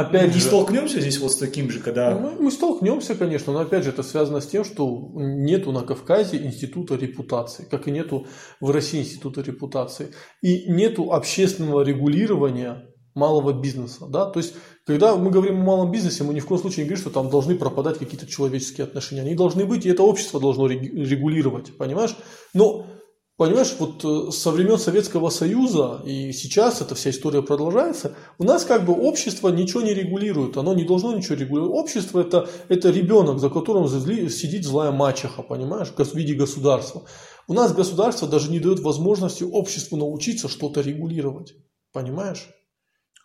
опять 0.00 0.34
не 0.34 0.40
же, 0.40 0.46
столкнемся 0.46 1.00
здесь 1.00 1.18
вот 1.18 1.32
с 1.32 1.36
таким 1.36 1.70
же, 1.70 1.80
когда... 1.80 2.18
Ну, 2.18 2.42
мы 2.42 2.50
столкнемся, 2.50 3.14
конечно, 3.14 3.52
но 3.52 3.60
опять 3.60 3.84
же 3.84 3.90
это 3.90 4.02
связано 4.02 4.40
с 4.40 4.46
тем, 4.46 4.64
что 4.64 5.10
нету 5.14 5.72
на 5.72 5.82
Кавказе 5.82 6.38
института 6.38 6.96
репутации, 6.96 7.66
как 7.70 7.88
и 7.88 7.90
нету 7.90 8.26
в 8.60 8.70
России 8.70 9.00
института 9.00 9.42
репутации. 9.42 10.12
И 10.42 10.70
нету 10.70 11.12
общественного 11.12 11.82
регулирования 11.82 12.86
малого 13.14 13.52
бизнеса. 13.52 14.06
Да? 14.08 14.26
То 14.26 14.38
есть, 14.38 14.54
когда 14.86 15.16
мы 15.16 15.30
говорим 15.30 15.60
о 15.60 15.64
малом 15.64 15.90
бизнесе, 15.90 16.22
мы 16.22 16.34
ни 16.34 16.40
в 16.40 16.46
коем 16.46 16.60
случае 16.60 16.84
не 16.84 16.90
говорим, 16.90 17.02
что 17.02 17.10
там 17.10 17.30
должны 17.30 17.56
пропадать 17.56 17.98
какие-то 17.98 18.26
человеческие 18.26 18.84
отношения. 18.84 19.22
Они 19.22 19.34
должны 19.34 19.64
быть, 19.64 19.86
и 19.86 19.88
это 19.88 20.02
общество 20.02 20.38
должно 20.38 20.68
регулировать, 20.68 21.76
понимаешь? 21.76 22.14
Но 22.52 22.86
Понимаешь, 23.36 23.74
вот 23.78 24.02
э, 24.02 24.30
со 24.32 24.50
времен 24.50 24.78
Советского 24.78 25.28
Союза 25.28 26.00
и 26.06 26.32
сейчас 26.32 26.80
эта 26.80 26.94
вся 26.94 27.10
история 27.10 27.42
продолжается, 27.42 28.16
у 28.38 28.44
нас 28.44 28.64
как 28.64 28.86
бы 28.86 28.94
общество 28.94 29.50
ничего 29.50 29.82
не 29.82 29.92
регулирует, 29.92 30.56
оно 30.56 30.72
не 30.72 30.84
должно 30.84 31.14
ничего 31.14 31.34
регулировать. 31.34 31.78
Общество 31.78 32.20
это, 32.20 32.48
это 32.70 32.90
ребенок, 32.90 33.38
за 33.38 33.50
которым 33.50 33.88
сидит 33.88 34.64
злая 34.64 34.90
мачеха, 34.90 35.42
понимаешь, 35.42 35.88
в 35.94 36.14
виде 36.14 36.32
государства. 36.32 37.04
У 37.46 37.52
нас 37.52 37.74
государство 37.74 38.26
даже 38.26 38.50
не 38.50 38.58
дает 38.58 38.80
возможности 38.80 39.44
обществу 39.44 39.98
научиться 39.98 40.48
что-то 40.48 40.80
регулировать, 40.80 41.52
понимаешь? 41.92 42.48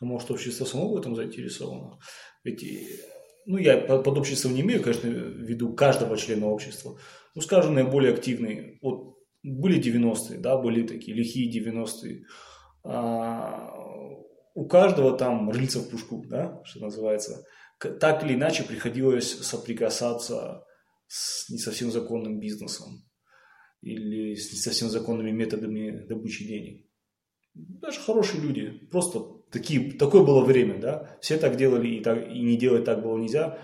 А 0.01 0.05
может 0.05 0.29
общество 0.29 0.65
само 0.65 0.89
в 0.89 0.97
этом 0.97 1.15
заинтересовано? 1.15 1.99
Ведь, 2.43 2.65
ну 3.45 3.57
я 3.57 3.77
под 3.77 4.17
обществом 4.17 4.55
не 4.55 4.61
имею, 4.61 4.83
конечно, 4.83 5.09
в 5.09 5.13
виду 5.13 5.73
каждого 5.73 6.17
члена 6.17 6.47
общества. 6.47 6.97
Ну, 7.33 7.41
скажем, 7.41 7.75
наиболее 7.75 8.11
активный. 8.11 8.77
Вот 8.81 9.10
были 9.43 9.81
90-е, 9.81 10.39
да, 10.39 10.57
были 10.57 10.85
такие 10.85 11.15
лихие 11.15 11.51
90-е. 11.51 12.25
А, 12.83 13.71
у 14.53 14.67
каждого 14.67 15.17
там 15.17 15.49
рыльца 15.49 15.79
в 15.79 15.89
пушку, 15.89 16.23
да, 16.27 16.61
что 16.63 16.79
называется. 16.81 17.45
Так 17.99 18.23
или 18.23 18.35
иначе 18.35 18.63
приходилось 18.63 19.31
соприкасаться 19.39 20.63
с 21.07 21.49
не 21.49 21.57
совсем 21.57 21.91
законным 21.91 22.39
бизнесом 22.39 23.03
или 23.81 24.35
с 24.35 24.51
не 24.51 24.59
совсем 24.59 24.89
законными 24.89 25.31
методами 25.31 26.05
добычи 26.07 26.47
денег. 26.47 26.85
Даже 27.53 27.99
хорошие 27.99 28.41
люди, 28.41 28.69
просто 28.91 29.19
такие, 29.51 29.91
такое 29.93 30.23
было 30.23 30.43
время, 30.43 30.79
да, 30.79 31.17
все 31.19 31.37
так 31.37 31.57
делали 31.57 31.89
и, 31.89 32.01
так, 32.01 32.29
и 32.29 32.41
не 32.41 32.57
делать 32.57 32.85
так 32.85 33.01
было 33.01 33.17
нельзя, 33.17 33.59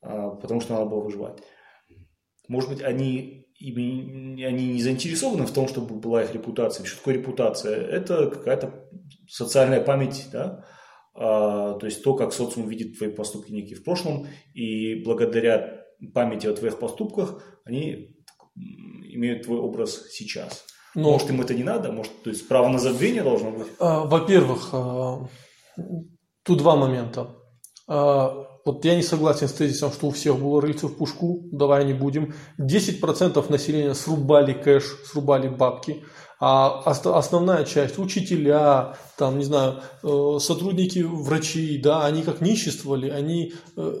а, 0.00 0.30
потому 0.30 0.60
что 0.60 0.74
надо 0.74 0.86
было 0.86 1.00
выживать. 1.00 1.42
Может 2.48 2.70
быть, 2.70 2.82
они, 2.82 3.45
они 3.60 4.68
не 4.68 4.82
заинтересованы 4.82 5.46
в 5.46 5.52
том, 5.52 5.68
чтобы 5.68 5.94
была 5.94 6.22
их 6.22 6.34
репутация. 6.34 6.84
Что 6.84 6.98
такое 6.98 7.14
репутация? 7.14 7.80
Это 7.80 8.28
какая-то 8.28 8.88
социальная 9.28 9.80
память, 9.80 10.26
да, 10.32 10.64
а, 11.14 11.74
то 11.74 11.86
есть 11.86 12.02
то, 12.02 12.14
как 12.14 12.32
социум 12.32 12.68
видит 12.68 12.98
твои 12.98 13.10
поступки 13.10 13.50
некие 13.50 13.76
в 13.76 13.84
прошлом, 13.84 14.26
и 14.54 15.02
благодаря 15.02 15.84
памяти 16.12 16.46
о 16.46 16.54
твоих 16.54 16.78
поступках 16.78 17.42
они 17.64 18.16
имеют 18.54 19.44
твой 19.44 19.58
образ 19.58 20.08
сейчас. 20.10 20.66
Но... 20.94 21.12
Может, 21.12 21.30
им 21.30 21.40
это 21.40 21.54
не 21.54 21.62
надо? 21.64 21.92
Может, 21.92 22.22
то 22.22 22.30
есть 22.30 22.46
право 22.48 22.68
на 22.68 22.78
забвение 22.78 23.22
должно 23.22 23.50
быть? 23.50 23.66
А, 23.78 24.04
во-первых, 24.04 24.70
а, 24.72 25.26
тут 26.42 26.58
два 26.58 26.76
момента. 26.76 27.34
Вот 28.66 28.84
я 28.84 28.96
не 28.96 29.02
согласен 29.02 29.46
с 29.46 29.52
тезисом, 29.52 29.92
что 29.92 30.08
у 30.08 30.10
всех 30.10 30.40
было 30.40 30.60
рыльце 30.60 30.88
в 30.88 30.96
пушку, 30.96 31.48
давай 31.52 31.84
не 31.84 31.94
будем. 31.94 32.34
10% 32.58 33.48
населения 33.48 33.94
срубали 33.94 34.54
кэш, 34.54 34.82
срубали 35.04 35.46
бабки, 35.46 36.02
а 36.40 36.80
основная 36.80 37.64
часть, 37.64 37.96
учителя, 38.00 38.96
там, 39.16 39.38
не 39.38 39.44
знаю, 39.44 39.82
э, 40.02 40.38
сотрудники 40.40 40.98
врачи, 40.98 41.78
да, 41.78 42.04
они 42.04 42.22
как 42.22 42.40
ниществовали, 42.40 43.08
они, 43.08 43.52
э, 43.76 43.94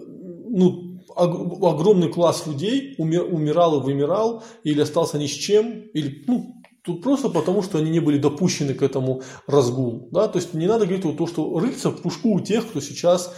ну, 0.50 1.00
огромный 1.14 2.08
класс 2.08 2.44
людей 2.48 2.96
умирал 2.98 3.78
и 3.78 3.84
вымирал, 3.84 4.42
или 4.64 4.80
остался 4.80 5.16
ни 5.16 5.28
с 5.28 5.32
чем, 5.32 5.82
или, 5.94 6.24
ну, 6.26 6.52
Тут 6.84 7.02
просто 7.02 7.28
потому, 7.30 7.62
что 7.62 7.78
они 7.78 7.90
не 7.90 7.98
были 7.98 8.16
допущены 8.16 8.72
к 8.72 8.80
этому 8.80 9.22
разгулу. 9.48 10.08
Да? 10.12 10.28
То 10.28 10.38
есть 10.38 10.54
не 10.54 10.68
надо 10.68 10.84
говорить 10.84 11.04
вот 11.04 11.18
то, 11.18 11.26
что 11.26 11.58
рыться 11.58 11.90
в 11.90 12.00
пушку 12.00 12.34
у 12.34 12.38
тех, 12.38 12.64
кто 12.64 12.80
сейчас 12.80 13.34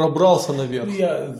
пробрался 0.00 0.52
наверх. 0.52 0.86
Ну, 0.86 0.94
я, 0.94 1.36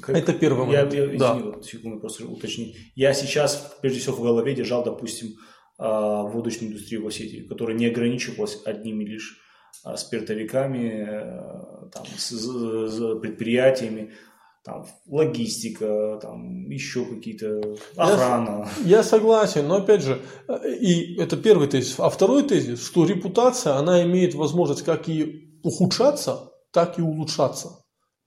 как, 0.00 0.16
Это 0.16 0.32
первый 0.32 0.66
момент. 0.66 0.92
Я, 0.94 1.04
я, 1.04 1.18
да. 1.18 1.32
извини, 1.32 1.52
вот, 1.52 1.64
секунду, 1.64 2.00
просто 2.00 2.26
уточни. 2.26 2.74
Я 2.94 3.12
сейчас, 3.14 3.76
прежде 3.82 4.00
всего, 4.00 4.16
в 4.16 4.22
голове 4.22 4.54
держал, 4.54 4.82
допустим, 4.82 5.28
а, 5.78 6.22
водочную 6.22 6.70
индустрию 6.72 7.04
в 7.04 7.06
Осетии, 7.06 7.46
которая 7.48 7.76
не 7.76 7.86
ограничивалась 7.86 8.60
одними 8.64 9.04
лишь 9.04 9.38
а, 9.84 9.96
спиртовиками, 9.96 11.06
э, 11.08 11.90
там, 11.92 12.04
с, 12.16 12.30
с 12.30 13.18
предприятиями, 13.20 14.12
там, 14.64 14.86
логистика, 15.06 16.18
там, 16.22 16.68
еще 16.70 17.04
какие-то, 17.04 17.60
охрана. 17.96 18.68
Я, 18.84 18.98
я 18.98 19.02
согласен, 19.02 19.66
но 19.66 19.76
опять 19.76 20.02
же, 20.02 20.20
и 20.80 21.16
это 21.16 21.36
первый 21.36 21.68
тезис. 21.68 21.96
А 21.98 22.08
второй 22.10 22.44
тезис, 22.44 22.84
что 22.86 23.04
репутация, 23.04 23.74
она 23.74 24.02
имеет 24.04 24.34
возможность 24.34 24.82
как 24.82 25.08
и 25.08 25.58
ухудшаться, 25.62 26.52
так 26.72 26.98
и 26.98 27.02
улучшаться. 27.02 27.81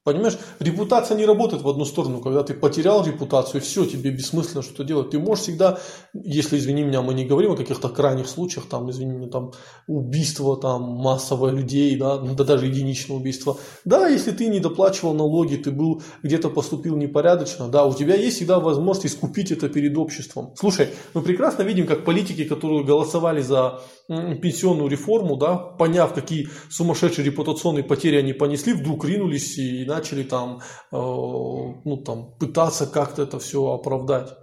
Понимаешь, 0.06 0.38
репутация 0.60 1.18
не 1.18 1.26
работает 1.26 1.64
в 1.64 1.68
одну 1.68 1.84
сторону. 1.84 2.22
Когда 2.22 2.44
ты 2.44 2.54
потерял 2.54 3.04
репутацию, 3.04 3.60
все, 3.60 3.86
тебе 3.86 4.12
бессмысленно 4.12 4.62
что-то 4.62 4.84
делать. 4.84 5.10
Ты 5.10 5.18
можешь 5.18 5.46
всегда, 5.46 5.80
если, 6.14 6.60
извини 6.60 6.84
меня, 6.84 7.02
мы 7.02 7.16
не 7.16 7.26
говорим 7.26 7.54
о 7.54 7.56
каких-то 7.58 7.90
крайних 7.90 8.28
случаях, 8.28 8.68
там, 8.70 8.92
извини 8.92 9.14
меня, 9.14 9.30
там, 9.30 9.52
убийство, 9.88 10.58
там, 10.58 10.84
массовое 10.84 11.52
людей, 11.52 11.98
да, 11.98 12.20
да 12.20 12.44
даже 12.44 12.68
единичное 12.68 13.18
убийство. 13.18 13.58
Да, 13.84 14.08
если 14.08 14.30
ты 14.30 14.46
не 14.46 14.60
доплачивал 14.60 15.16
налоги, 15.16 15.56
ты 15.56 15.72
был, 15.72 16.04
где-то 16.22 16.50
поступил 16.50 16.96
непорядочно, 16.98 17.68
да, 17.68 17.86
у 17.86 17.94
тебя 17.96 18.14
есть 18.14 18.36
всегда 18.36 18.60
возможность 18.60 19.08
искупить 19.08 19.52
это 19.52 19.70
перед 19.70 19.98
обществом. 19.98 20.54
Слушай, 20.56 20.90
мы 21.16 21.24
прекрасно 21.24 21.64
видим, 21.64 21.88
как 21.88 22.06
политики, 22.06 22.44
которые 22.44 22.84
голосовали 22.84 23.42
за 23.42 23.82
пенсионную 24.08 24.88
реформу, 24.88 25.36
да, 25.36 25.56
поняв, 25.56 26.14
какие 26.14 26.48
сумасшедшие 26.70 27.26
репутационные 27.26 27.84
потери 27.84 28.18
они 28.18 28.34
понесли, 28.34 28.74
вдруг 28.74 29.04
ринулись 29.04 29.58
и 29.58 29.84
начали 29.96 30.24
там, 30.24 30.62
э, 30.92 30.98
ну, 30.98 31.98
там 32.06 32.38
пытаться 32.38 32.88
как-то 32.88 33.24
это 33.24 33.40
все 33.40 33.60
оправдать. 33.72 34.34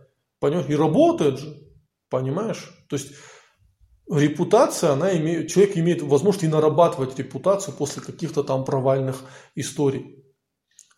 Понимаешь? 0.40 0.68
И 0.68 0.76
работает 0.76 1.38
же, 1.38 1.54
понимаешь? 2.08 2.86
То 2.88 2.96
есть 2.96 3.12
репутация, 4.10 4.92
она 4.92 5.16
имеет, 5.16 5.50
человек 5.50 5.76
имеет 5.76 6.02
возможность 6.02 6.44
и 6.44 6.48
нарабатывать 6.48 7.18
репутацию 7.18 7.76
после 7.76 8.02
каких-то 8.02 8.42
там 8.42 8.64
провальных 8.64 9.22
историй. 9.54 10.24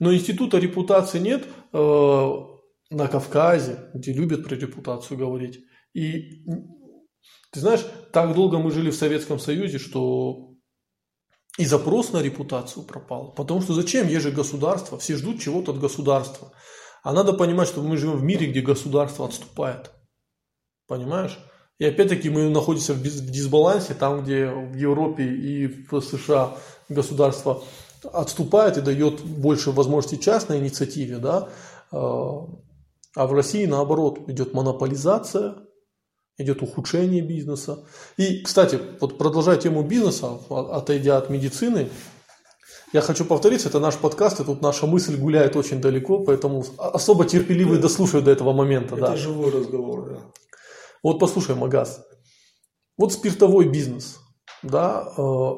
Но 0.01 0.13
института 0.13 0.59
репутации 0.59 1.19
нет 1.21 1.45
э, 1.73 2.31
на 2.91 3.09
Кавказе, 3.09 3.91
где 3.95 4.13
любят 4.13 4.45
про 4.45 4.57
репутацию 4.57 5.19
говорить. 5.19 5.61
И 5.95 6.45
ты 7.53 7.61
знаешь, 7.61 7.87
так 8.13 8.35
долго 8.35 8.59
мы 8.59 8.71
жили 8.71 8.91
в 8.91 8.97
Советском 8.97 9.39
Союзе, 9.39 9.79
что 9.79 10.54
и 11.59 11.67
запрос 11.67 12.13
на 12.13 12.23
репутацию 12.23 12.85
пропал. 12.85 13.33
Потому 13.33 13.63
что 13.63 13.75
зачем? 13.75 14.09
Есть 14.09 14.23
же 14.23 14.31
государство, 14.31 14.99
все 14.99 15.17
ждут 15.17 15.41
чего-то 15.41 15.73
от 15.73 15.79
государства. 15.79 16.53
А 17.03 17.13
надо 17.13 17.33
понимать, 17.33 17.69
что 17.69 17.83
мы 17.83 17.97
живем 17.97 18.17
в 18.17 18.25
мире, 18.25 18.47
где 18.47 18.61
государство 18.61 19.27
отступает. 19.27 19.91
Понимаешь? 20.87 21.39
И 21.79 21.85
опять-таки 21.85 22.31
мы 22.31 22.49
находимся 22.49 22.95
в 22.95 23.03
дисбалансе, 23.03 23.95
там, 23.95 24.23
где 24.23 24.47
в 24.47 24.75
Европе 24.75 25.25
и 25.25 25.67
в 25.67 26.01
США 26.01 26.57
государство 26.89 27.63
отступает 28.13 28.79
и 28.79 28.83
дает 28.83 29.23
больше 29.23 29.71
возможностей 29.71 30.21
частной 30.21 30.59
инициативе, 30.59 31.19
да? 31.19 31.49
А, 31.91 32.47
а 33.17 33.27
в 33.27 33.33
России 33.33 33.67
наоборот 33.67 34.29
идет 34.29 34.55
монополизация, 34.55 35.57
идет 36.39 36.63
ухудшение 36.63 37.23
бизнеса. 37.23 37.85
И, 38.17 38.43
кстати, 38.43 38.79
вот 39.01 39.19
продолжая 39.19 39.57
тему 39.57 39.83
бизнеса, 39.83 40.39
отойдя 40.51 41.19
от 41.19 41.31
медицины, 41.31 41.89
я 42.93 43.01
хочу 43.01 43.25
повториться, 43.25 43.69
это 43.69 43.81
наш 43.81 43.97
подкаст, 43.97 44.41
и 44.41 44.45
тут 44.45 44.63
наша 44.63 44.87
мысль 44.87 45.17
гуляет 45.17 45.57
очень 45.57 45.81
далеко, 45.81 46.21
поэтому 46.21 46.65
особо 46.79 47.25
терпеливые 47.25 47.81
дослушают 47.81 48.25
до 48.27 48.31
этого 48.31 48.53
момента. 48.53 48.95
Это 48.95 49.09
да. 49.09 49.17
живой 49.17 49.51
разговор, 49.51 50.11
да. 50.11 50.21
Вот 51.03 51.19
послушай, 51.19 51.57
Магаз. 51.57 52.07
Вот 52.97 53.13
спиртовой 53.13 53.69
бизнес, 53.69 54.21
да, 54.63 55.13
э, 55.19 55.51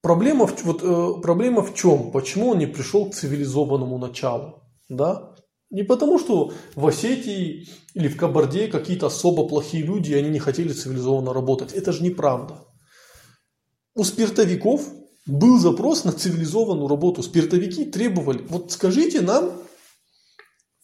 проблема, 0.00 0.46
в, 0.46 0.64
вот, 0.64 0.82
э, 0.82 1.20
проблема 1.20 1.62
в 1.62 1.74
чем? 1.74 2.10
Почему 2.10 2.48
он 2.48 2.58
не 2.58 2.66
пришел 2.66 3.10
к 3.10 3.14
цивилизованному 3.14 3.98
началу, 3.98 4.62
да? 4.88 5.31
Не 5.72 5.84
потому, 5.84 6.18
что 6.18 6.52
в 6.74 6.86
Осетии 6.86 7.66
или 7.94 8.06
в 8.06 8.16
Кабарде 8.18 8.68
какие-то 8.68 9.06
особо 9.06 9.48
плохие 9.48 9.82
люди, 9.82 10.12
и 10.12 10.14
они 10.14 10.28
не 10.28 10.38
хотели 10.38 10.70
цивилизованно 10.70 11.32
работать. 11.32 11.72
Это 11.72 11.92
же 11.92 12.02
неправда. 12.04 12.58
У 13.94 14.04
спиртовиков 14.04 14.86
был 15.26 15.58
запрос 15.58 16.04
на 16.04 16.12
цивилизованную 16.12 16.88
работу. 16.88 17.22
Спиртовики 17.22 17.86
требовали, 17.86 18.44
вот 18.50 18.70
скажите 18.70 19.22
нам 19.22 19.50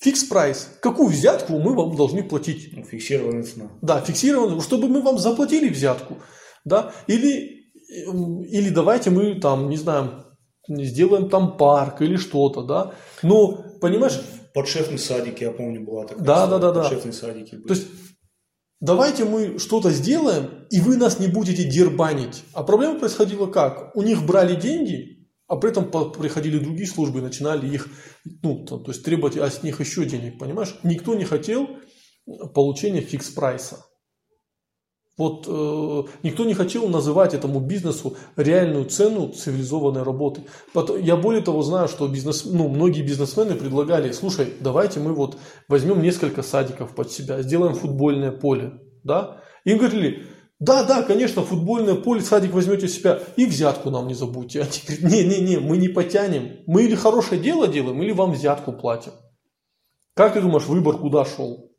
фикс 0.01 0.25
прайс, 0.25 0.71
какую 0.81 1.11
взятку 1.11 1.59
мы 1.59 1.75
вам 1.75 1.95
должны 1.95 2.23
платить. 2.23 2.71
Ну, 2.73 2.83
фиксированная 2.83 3.43
цена. 3.43 3.67
Да, 3.83 4.01
фиксированную, 4.01 4.63
чтобы 4.63 4.89
мы 4.89 5.03
вам 5.03 5.19
заплатили 5.19 5.69
взятку. 5.69 6.17
Да? 6.65 6.93
Или, 7.07 7.67
эм, 8.07 8.43
или 8.43 8.71
давайте 8.71 9.11
мы 9.11 9.35
там, 9.35 9.69
не 9.69 9.77
знаю, 9.77 10.25
сделаем 10.67 11.29
там 11.29 11.59
парк 11.59 12.01
или 12.01 12.17
что-то. 12.17 12.63
Да? 12.63 12.95
Но, 13.23 13.65
понимаешь, 13.83 14.19
подшефный 14.55 14.99
садик, 14.99 15.41
я 15.41 15.51
помню, 15.51 15.85
была 15.85 16.07
такая. 16.07 16.25
Да, 16.25 16.47
да, 16.47 16.59
да, 16.59 16.73
да. 16.73 16.83
Подшефные 16.83 17.13
садики 17.13 17.55
были. 17.55 17.67
То 17.67 17.75
есть 17.75 17.87
давайте 18.81 19.25
мы 19.25 19.59
что-то 19.59 19.91
сделаем, 19.91 20.67
и 20.71 20.81
вы 20.81 20.97
нас 20.97 21.19
не 21.19 21.29
будете 21.29 21.65
дербанить. 21.65 22.45
А 22.53 22.63
проблема 22.63 22.99
происходила 22.99 23.47
как? 23.47 23.95
У 23.97 24.03
них 24.03 24.25
брали 24.25 24.55
деньги, 24.55 25.29
а 25.47 25.57
при 25.57 25.71
этом 25.71 25.91
приходили 26.13 26.59
другие 26.59 26.89
службы 26.89 27.21
и 27.21 27.23
начинали 27.23 27.67
их, 27.73 27.89
ну, 28.43 28.65
то, 28.65 28.79
то 28.79 28.91
есть 28.91 29.05
требовать 29.05 29.37
от 29.37 29.63
них 29.63 29.81
еще 29.81 30.05
денег, 30.05 30.39
понимаешь? 30.39 30.77
Никто 30.83 31.15
не 31.15 31.25
хотел 31.25 31.69
получения 32.55 33.01
фикс-прайса. 33.01 33.79
Вот 35.19 35.47
э, 35.49 36.03
никто 36.23 36.45
не 36.45 36.55
хотел 36.55 36.89
называть 36.89 37.35
этому 37.35 37.59
бизнесу 37.59 38.17
реальную 38.37 38.85
цену 38.85 39.31
цивилизованной 39.31 40.05
работы. 40.05 40.43
Я 41.01 41.17
более 41.17 41.43
того 41.43 41.63
знаю, 41.63 41.89
что 41.89 42.07
бизнес, 42.07 42.45
ну, 42.45 42.69
многие 42.69 43.03
бизнесмены 43.03 43.57
предлагали, 43.57 44.13
слушай, 44.13 44.55
давайте 44.61 45.01
мы 45.01 45.13
вот 45.13 45.37
возьмем 45.67 46.01
несколько 46.03 46.43
садиков 46.43 46.95
под 46.95 47.11
себя, 47.11 47.43
сделаем 47.43 47.75
футбольное 47.75 48.31
поле. 48.31 48.81
Да? 49.03 49.43
Им 49.65 49.79
говорили, 49.79 50.25
да, 50.61 50.85
да, 50.85 51.03
конечно, 51.03 51.43
футбольное 51.43 51.97
поле, 51.97 52.21
садик 52.21 52.53
возьмете 52.53 52.87
себя, 52.87 53.21
и 53.37 53.45
взятку 53.45 53.91
нам 53.91 54.07
не 54.07 54.15
забудьте. 54.15 54.61
Они 54.61 54.71
говорят, 54.87 55.13
не-не-не, 55.13 55.59
мы 55.59 55.79
не 55.79 55.89
потянем. 55.89 56.61
Мы 56.69 56.85
или 56.85 56.95
хорошее 56.95 57.41
дело 57.41 57.67
делаем, 57.67 58.01
или 58.03 58.13
вам 58.13 58.33
взятку 58.33 58.73
платим. 58.73 59.13
Как 60.15 60.35
ты 60.35 60.41
думаешь, 60.41 60.67
выбор 60.67 60.97
куда 60.97 61.25
шел? 61.25 61.73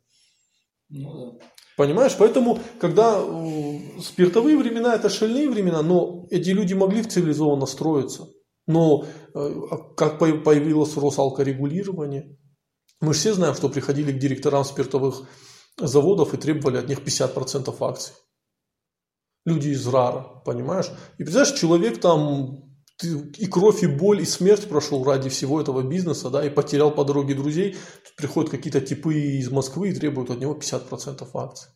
Ну, 0.90 1.38
да. 1.38 1.46
Понимаешь? 1.80 2.14
Поэтому, 2.18 2.58
когда 2.78 3.18
э, 3.18 4.00
спиртовые 4.02 4.58
времена 4.58 4.94
это 4.94 5.08
шальные 5.08 5.48
времена, 5.48 5.80
но 5.80 6.26
эти 6.28 6.50
люди 6.50 6.74
могли 6.74 7.02
цивилизованно 7.02 7.64
строиться. 7.64 8.28
Но 8.66 9.06
э, 9.34 9.62
как 9.96 10.18
появилось 10.18 10.94
Росалкорегулирование, 10.94 12.36
Мы 13.00 13.14
же 13.14 13.20
все 13.20 13.32
знаем, 13.32 13.54
что 13.54 13.70
приходили 13.70 14.12
к 14.12 14.18
директорам 14.18 14.62
спиртовых 14.66 15.22
заводов 15.78 16.34
и 16.34 16.36
требовали 16.36 16.76
от 16.76 16.86
них 16.86 16.98
50% 16.98 17.74
акций. 17.80 18.12
Люди 19.46 19.68
из 19.68 19.88
РАРа, 19.88 20.42
понимаешь? 20.44 20.90
И 21.16 21.22
представляешь, 21.22 21.58
человек 21.58 21.98
там 21.98 22.69
и 23.02 23.46
кровь, 23.46 23.82
и 23.82 23.86
боль, 23.86 24.22
и 24.22 24.24
смерть 24.24 24.68
прошел 24.68 25.04
ради 25.04 25.28
всего 25.28 25.60
этого 25.60 25.82
бизнеса, 25.82 26.30
да, 26.30 26.44
и 26.44 26.50
потерял 26.50 26.90
по 26.90 27.04
дороге 27.04 27.34
друзей. 27.34 27.76
Тут 28.04 28.16
приходят 28.16 28.50
какие-то 28.50 28.80
типы 28.80 29.14
из 29.14 29.50
Москвы 29.50 29.90
и 29.90 29.94
требуют 29.94 30.30
от 30.30 30.40
него 30.40 30.54
50% 30.54 31.26
акций. 31.34 31.70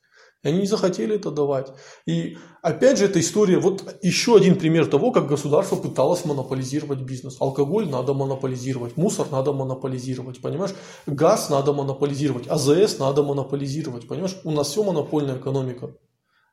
И 0.44 0.48
они 0.48 0.60
не 0.60 0.66
захотели 0.66 1.16
это 1.16 1.30
давать. 1.30 1.72
И 2.06 2.36
опять 2.62 2.98
же, 2.98 3.06
эта 3.06 3.18
история, 3.18 3.58
вот 3.58 3.96
еще 4.02 4.36
один 4.36 4.58
пример 4.58 4.86
того, 4.86 5.10
как 5.10 5.26
государство 5.26 5.76
пыталось 5.76 6.26
монополизировать 6.26 7.00
бизнес. 7.00 7.40
Алкоголь 7.40 7.88
надо 7.88 8.12
монополизировать, 8.12 8.96
мусор 8.98 9.26
надо 9.30 9.54
монополизировать, 9.54 10.42
понимаешь? 10.42 10.74
Газ 11.06 11.48
надо 11.48 11.72
монополизировать, 11.72 12.46
АЗС 12.46 12.98
надо 12.98 13.22
монополизировать, 13.22 14.06
понимаешь? 14.06 14.36
У 14.44 14.50
нас 14.50 14.68
все 14.68 14.82
монопольная 14.82 15.38
экономика. 15.38 15.94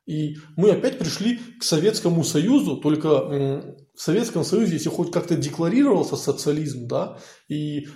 И 0.07 0.35
мы 0.57 0.71
опять 0.71 0.97
пришли 0.97 1.39
к 1.59 1.63
Советскому 1.63 2.23
Союзу, 2.23 2.77
только 2.77 3.07
в 3.93 4.01
Советском 4.01 4.43
Союзе, 4.43 4.73
если 4.73 4.89
хоть 4.89 5.11
как-то 5.11 5.35
декларировался 5.35 6.15
социализм, 6.15 6.87
да, 6.87 7.19
и 7.47 7.87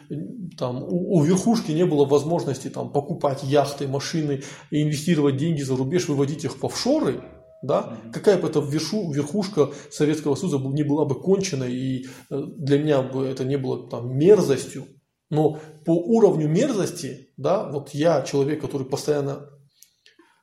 там 0.57 0.83
у, 0.83 1.17
у 1.17 1.23
верхушки 1.23 1.71
не 1.71 1.85
было 1.85 2.05
возможности 2.05 2.67
там 2.69 2.91
покупать 2.91 3.43
яхты, 3.43 3.87
машины, 3.87 4.43
и 4.69 4.83
инвестировать 4.83 5.37
деньги 5.37 5.61
за 5.61 5.75
рубеж, 5.75 6.07
выводить 6.07 6.43
их 6.43 6.61
в 6.61 6.65
офшоры, 6.65 7.23
да, 7.63 7.97
какая 8.13 8.37
бы 8.39 8.49
это 8.49 8.59
вершу, 8.59 9.11
верхушка 9.11 9.71
Советского 9.89 10.35
Союза 10.35 10.59
не 10.59 10.83
была 10.83 11.05
бы 11.05 11.19
кончена, 11.19 11.63
и 11.63 12.03
э, 12.03 12.07
для 12.29 12.77
меня 12.77 13.01
бы 13.01 13.25
это 13.25 13.43
не 13.43 13.57
было 13.57 13.89
там 13.89 14.15
мерзостью, 14.15 14.85
но 15.31 15.59
по 15.85 15.91
уровню 15.91 16.47
мерзости, 16.47 17.29
да, 17.37 17.69
вот 17.71 17.89
я 17.95 18.21
человек, 18.21 18.61
который 18.61 18.85
постоянно 18.85 19.49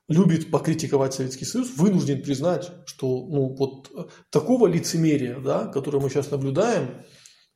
любит 0.09 0.51
покритиковать 0.51 1.15
Советский 1.15 1.45
Союз, 1.45 1.77
вынужден 1.77 2.23
признать, 2.23 2.71
что 2.87 3.07
ну, 3.07 3.55
вот 3.55 3.91
такого 4.31 4.67
лицемерия, 4.67 5.38
да, 5.38 5.67
которое 5.67 6.01
мы 6.01 6.11
сейчас 6.11 6.31
наблюдаем, 6.31 7.03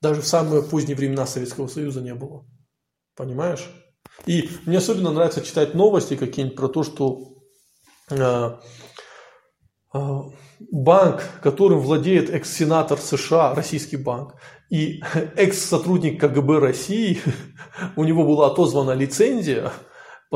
даже 0.01 0.21
в 0.21 0.27
самые 0.27 0.63
поздние 0.63 0.97
времена 0.97 1.27
Советского 1.27 1.67
Союза 1.67 2.01
не 2.01 2.15
было. 2.15 2.47
Понимаешь? 3.17 3.69
И 4.27 4.49
мне 4.67 4.79
особенно 4.79 5.11
нравится 5.11 5.43
читать 5.43 5.75
новости 5.75 6.17
какие-нибудь 6.17 6.57
про 6.57 6.69
то, 6.69 6.83
что 6.83 7.39
э, 8.11 8.51
э, 9.95 9.99
банк, 10.71 11.23
которым 11.43 11.81
владеет 11.81 12.31
экс-сенатор 12.31 12.99
США, 12.99 13.55
российский 13.55 13.97
банк, 13.97 14.35
и 14.71 15.03
экс-сотрудник 15.37 16.21
КГБ 16.21 16.59
России, 16.59 17.21
у 17.97 18.05
него 18.05 18.25
была 18.25 18.49
отозвана 18.49 18.93
лицензия 18.93 19.73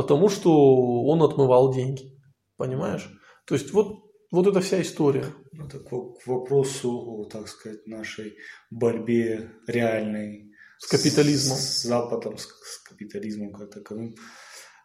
потому 0.01 0.31
что 0.31 1.03
он 1.03 1.23
отмывал 1.23 1.75
деньги. 1.75 2.19
Понимаешь? 2.57 3.07
То 3.45 3.55
есть 3.55 3.71
вот, 3.75 3.99
вот 4.31 4.47
эта 4.47 4.63
вся 4.63 4.81
история. 4.81 5.27
Это 5.53 5.79
ну, 5.91 6.15
к 6.15 6.27
вопросу, 6.27 7.29
так 7.31 7.47
сказать, 7.49 7.87
нашей 7.87 8.39
борьбе 8.71 9.51
реальной 9.67 10.55
с 10.79 10.87
капитализмом. 10.87 11.59
С 11.59 11.83
Западом, 11.83 12.39
с, 12.39 12.45
с 12.45 12.79
капитализмом 12.89 13.53
как 13.53 13.71
таковым. 13.71 14.15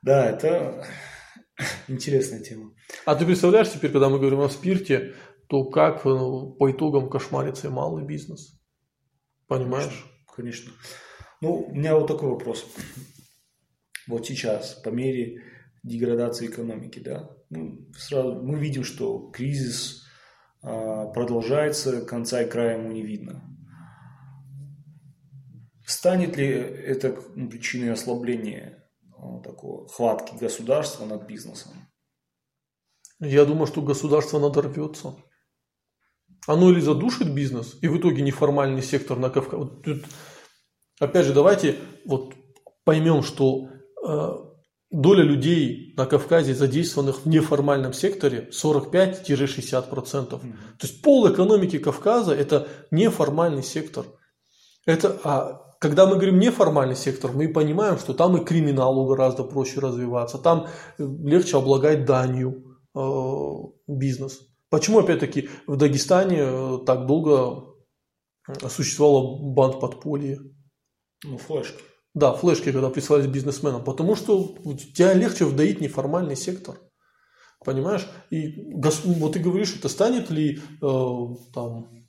Да, 0.02 0.30
это 0.30 0.86
интересная 1.88 2.42
тема. 2.42 2.74
А 3.06 3.16
ты 3.16 3.26
представляешь 3.26 3.72
теперь, 3.72 3.94
когда 3.94 4.10
мы 4.10 4.20
говорим 4.20 4.42
о 4.42 4.50
спирте, 4.50 5.16
то 5.48 5.64
как 5.64 6.04
ну, 6.04 6.52
по 6.60 6.70
итогам 6.70 7.10
кошмарится 7.10 7.68
и 7.68 7.72
малый 7.72 8.04
бизнес? 8.04 8.60
Понимаешь? 9.48 10.06
Конечно. 10.36 10.72
конечно. 10.72 10.72
Ну, 11.40 11.68
у 11.70 11.74
меня 11.74 11.96
вот 11.96 12.08
такой 12.08 12.32
вопрос 12.32 12.66
вот 14.08 14.26
сейчас, 14.26 14.74
по 14.76 14.90
мере 14.90 15.42
деградации 15.84 16.48
экономики, 16.48 17.00
да, 17.00 17.30
ну, 17.50 17.88
сразу 17.98 18.42
мы 18.42 18.60
видим, 18.60 18.84
что 18.84 19.30
кризис 19.30 20.06
а, 20.62 21.08
продолжается, 21.08 22.02
конца 22.06 22.42
и 22.42 22.50
края 22.50 22.80
ему 22.80 22.92
не 22.92 23.04
видно. 23.04 23.44
Станет 25.86 26.38
ли 26.38 26.48
это 26.48 27.16
ну, 27.36 27.48
причиной 27.50 27.92
ослабления 27.92 28.90
а, 29.16 29.40
такого 29.42 29.88
хватки 29.88 30.36
государства 30.36 31.06
над 31.06 31.28
бизнесом? 31.28 31.72
Я 33.20 33.46
думаю, 33.46 33.68
что 33.68 33.82
государство 33.82 34.40
надорвется. 34.40 35.16
Оно 36.48 36.72
или 36.72 36.80
задушит 36.80 37.34
бизнес, 37.34 37.78
и 37.82 37.88
в 37.88 37.98
итоге 38.00 38.22
неформальный 38.22 38.82
сектор 38.82 39.18
на 39.18 39.30
Кавказе. 39.30 39.58
Вот 39.58 39.88
опять 41.00 41.26
же, 41.26 41.34
давайте 41.34 41.78
вот 42.06 42.34
поймем, 42.84 43.24
что 43.24 43.70
доля 44.92 45.24
людей 45.24 45.94
на 45.98 46.06
Кавказе, 46.06 46.54
задействованных 46.54 47.26
в 47.26 47.28
неформальном 47.28 47.94
секторе, 47.94 48.50
45-60%. 48.52 49.90
Mm-hmm. 49.94 50.40
То 50.80 50.88
есть 50.88 51.02
пол 51.02 51.32
экономики 51.32 51.80
Кавказа– 51.80 52.34
это 52.36 52.68
неформальный 52.92 53.64
сектор. 53.64 54.06
Это, 54.86 55.20
а 55.24 55.66
когда 55.80 56.06
мы 56.06 56.16
говорим 56.16 56.40
неформальный 56.40 56.96
сектор, 56.96 57.32
мы 57.32 57.48
понимаем, 57.50 57.98
что 57.98 58.14
там 58.14 58.38
и 58.38 58.46
криминалу 58.46 59.06
гораздо 59.08 59.44
проще 59.44 59.80
развиваться, 59.80 60.38
там 60.38 60.68
легче 60.98 61.58
облагать 61.58 62.06
данью 62.06 62.80
э, 62.96 63.02
бизнес. 63.88 64.42
Почему, 64.70 65.00
опять-таки, 65.00 65.50
в 65.68 65.78
Дагестане 65.78 66.40
э, 66.40 66.78
так 66.86 67.06
долго 67.06 67.76
существовала 68.70 69.54
банд 69.54 69.80
подполья? 69.80 70.40
Ну, 71.24 71.38
флешки. 71.38 71.82
Да, 72.16 72.32
флешки, 72.32 72.72
когда 72.72 72.90
присылались 72.90 73.28
бизнесменам, 73.28 73.84
потому 73.84 74.16
что 74.16 74.56
тебя 74.96 75.14
легче 75.14 75.44
вдоить 75.44 75.82
неформальный 75.82 76.38
сектор. 76.38 76.80
Понимаешь? 77.64 78.08
И 78.30 78.74
вот 78.74 79.34
ты 79.34 79.40
говоришь, 79.40 79.76
это 79.76 79.90
станет 79.90 80.30
ли 80.30 80.60
э, 80.82 81.28
там, 81.54 82.08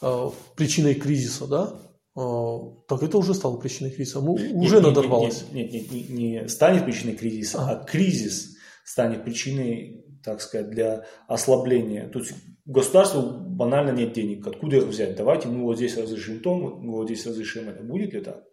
э, 0.00 0.30
причиной 0.54 0.94
кризиса, 0.94 1.48
да? 1.48 1.74
Э, 2.16 2.58
так 2.86 3.02
это 3.02 3.18
уже 3.18 3.34
стало 3.34 3.56
причиной 3.56 3.90
кризиса. 3.90 4.20
Мы 4.20 4.34
нет, 4.34 4.52
уже 4.54 4.76
нет, 4.76 4.84
надорвалось. 4.84 5.44
Нет, 5.50 5.72
нет, 5.72 5.90
нет, 5.90 6.10
не, 6.10 6.30
не 6.30 6.48
станет 6.48 6.84
причиной 6.84 7.16
кризиса, 7.16 7.58
а. 7.62 7.70
а 7.70 7.84
кризис 7.84 8.56
станет 8.84 9.24
причиной, 9.24 10.04
так 10.22 10.40
сказать, 10.40 10.70
для 10.70 11.04
ослабления. 11.26 12.08
То 12.10 12.20
есть 12.20 12.32
у 12.64 12.70
государства 12.72 13.22
банально 13.22 13.90
нет 13.90 14.12
денег. 14.12 14.46
Откуда 14.46 14.76
их 14.76 14.84
взять? 14.84 15.16
Давайте 15.16 15.48
мы 15.48 15.64
вот 15.64 15.78
здесь 15.78 15.96
разрешим 15.96 16.40
то, 16.40 16.54
мы 16.54 16.92
вот 16.92 17.06
здесь 17.06 17.26
разрешим 17.26 17.68
это. 17.68 17.82
Будет 17.82 18.14
ли 18.14 18.20
так? 18.20 18.44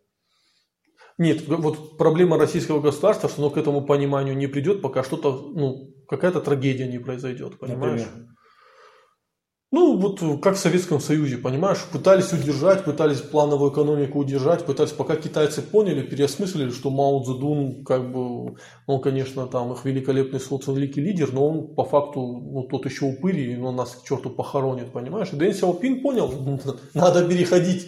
Нет, 1.18 1.48
вот 1.48 1.98
проблема 1.98 2.38
российского 2.38 2.82
государства, 2.82 3.30
что 3.30 3.42
оно 3.42 3.52
к 3.52 3.58
этому 3.58 3.86
пониманию 3.86 4.36
не 4.36 4.48
придет, 4.48 4.82
пока 4.82 5.04
что-то, 5.04 5.32
ну, 5.54 5.94
какая-то 6.08 6.42
трагедия 6.42 6.88
не 6.88 6.98
произойдет, 6.98 7.60
понимаешь? 7.60 8.02
Например? 8.02 8.34
Ну, 9.76 9.98
вот 9.98 10.20
как 10.44 10.56
в 10.56 10.60
Советском 10.60 11.00
Союзе, 11.00 11.38
понимаешь, 11.38 11.84
пытались 11.92 12.32
удержать, 12.32 12.86
пытались 12.86 13.22
плановую 13.22 13.72
экономику 13.72 14.20
удержать, 14.20 14.64
пытались, 14.66 14.92
пока 14.92 15.16
китайцы 15.16 15.64
поняли, 15.64 16.04
переосмыслили, 16.04 16.70
что 16.70 16.92
Мао 16.92 17.24
Цзэдун, 17.24 17.84
как 17.84 18.12
бы, 18.12 18.56
он, 18.86 19.02
конечно, 19.02 19.48
там 19.48 19.74
их 19.74 19.84
великолепный 19.84 20.40
социалистический 20.40 21.02
лидер, 21.02 21.34
но 21.34 21.48
он 21.48 21.74
по 21.74 21.86
факту, 21.86 22.22
ну, 22.22 22.68
тот 22.70 22.86
еще 22.86 23.06
упырь, 23.06 23.40
и 23.40 23.58
он 23.58 23.76
нас 23.76 23.96
к 23.96 24.08
черту 24.08 24.30
похоронит, 24.30 24.92
понимаешь? 24.92 25.30
И 25.34 25.36
Дэн 25.36 25.56
Сяопин 25.56 26.04
понял, 26.04 26.32
надо 26.94 27.28
переходить. 27.28 27.88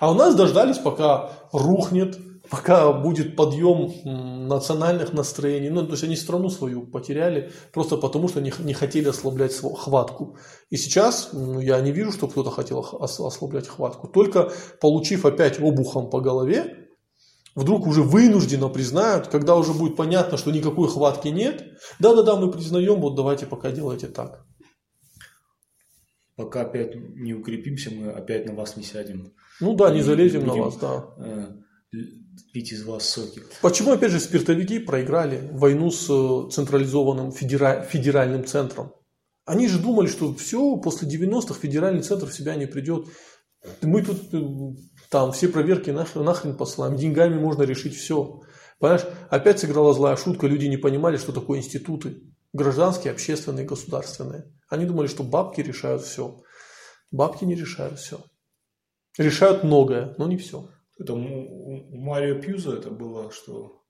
А 0.00 0.10
у 0.10 0.14
нас 0.14 0.34
дождались, 0.34 0.78
пока 0.78 1.30
рухнет 1.52 2.18
пока 2.50 2.92
будет 2.92 3.36
подъем 3.36 3.92
национальных 4.48 5.12
настроений. 5.12 5.70
Ну, 5.70 5.84
то 5.84 5.92
есть 5.92 6.04
они 6.04 6.16
страну 6.16 6.50
свою 6.50 6.86
потеряли 6.86 7.52
просто 7.72 7.96
потому, 7.96 8.28
что 8.28 8.40
не, 8.40 8.52
не 8.60 8.74
хотели 8.74 9.08
ослаблять 9.08 9.54
хватку. 9.54 10.36
И 10.70 10.76
сейчас 10.76 11.30
ну, 11.32 11.60
я 11.60 11.80
не 11.80 11.92
вижу, 11.92 12.12
что 12.12 12.28
кто-то 12.28 12.50
хотел 12.50 12.80
ослаблять 13.00 13.68
хватку. 13.68 14.08
Только 14.08 14.52
получив 14.80 15.24
опять 15.24 15.60
обухом 15.60 16.10
по 16.10 16.20
голове, 16.20 16.88
вдруг 17.54 17.86
уже 17.86 18.02
вынужденно 18.02 18.68
признают, 18.68 19.28
когда 19.28 19.56
уже 19.56 19.72
будет 19.72 19.96
понятно, 19.96 20.38
что 20.38 20.50
никакой 20.50 20.88
хватки 20.88 21.28
нет. 21.28 21.64
Да-да-да, 21.98 22.36
мы 22.36 22.50
признаем, 22.50 23.00
вот 23.00 23.14
давайте 23.14 23.46
пока 23.46 23.70
делайте 23.70 24.06
так. 24.06 24.44
Пока 26.36 26.60
опять 26.60 26.94
не 26.94 27.34
укрепимся, 27.34 27.90
мы 27.90 28.12
опять 28.12 28.46
на 28.46 28.54
вас 28.54 28.76
не 28.76 28.84
сядем. 28.84 29.32
Ну 29.60 29.74
да, 29.74 29.92
не 29.92 30.02
залезем 30.02 30.42
будем, 30.42 30.56
на 30.56 30.62
вас, 30.62 30.76
да 30.76 31.04
э, 31.18 31.46
пить 32.52 32.72
из 32.72 32.84
вас 32.84 33.08
соки. 33.08 33.42
Почему, 33.62 33.92
опять 33.92 34.12
же, 34.12 34.20
спиртовики 34.20 34.78
проиграли 34.78 35.48
войну 35.52 35.90
с 35.90 36.08
э, 36.08 36.50
централизованным 36.50 37.32
федера... 37.32 37.82
федеральным 37.82 38.44
центром? 38.44 38.92
Они 39.44 39.66
же 39.68 39.78
думали, 39.78 40.08
что 40.08 40.34
все, 40.34 40.76
после 40.76 41.08
90-х 41.08 41.54
федеральный 41.54 42.02
центр 42.02 42.26
в 42.26 42.34
себя 42.34 42.54
не 42.54 42.66
придет. 42.66 43.06
Мы 43.82 44.02
тут 44.02 44.32
э, 44.32 44.40
там 45.10 45.32
все 45.32 45.48
проверки 45.48 45.90
нахрен, 45.90 46.24
нахрен 46.24 46.56
посылаем, 46.56 46.96
деньгами 46.96 47.38
можно 47.38 47.62
решить 47.62 47.96
все. 47.96 48.42
Понимаешь, 48.78 49.06
опять 49.30 49.58
сыграла 49.58 49.92
злая 49.94 50.16
шутка, 50.16 50.46
люди 50.46 50.66
не 50.66 50.76
понимали, 50.76 51.16
что 51.16 51.32
такое 51.32 51.58
институты. 51.58 52.22
Гражданские, 52.52 53.12
общественные, 53.12 53.66
государственные. 53.66 54.52
Они 54.68 54.84
думали, 54.84 55.06
что 55.06 55.22
бабки 55.22 55.60
решают 55.60 56.02
все. 56.02 56.40
Бабки 57.10 57.44
не 57.44 57.54
решают 57.54 57.98
все. 57.98 58.20
Решают 59.16 59.64
многое, 59.64 60.14
но 60.18 60.28
не 60.28 60.36
все. 60.36 60.68
Это 60.98 61.14
у, 61.14 61.18
у 61.18 61.96
Марио 61.96 62.40
Пьюза 62.40 62.76
это 62.76 62.90
было, 62.90 63.30
что 63.30 63.82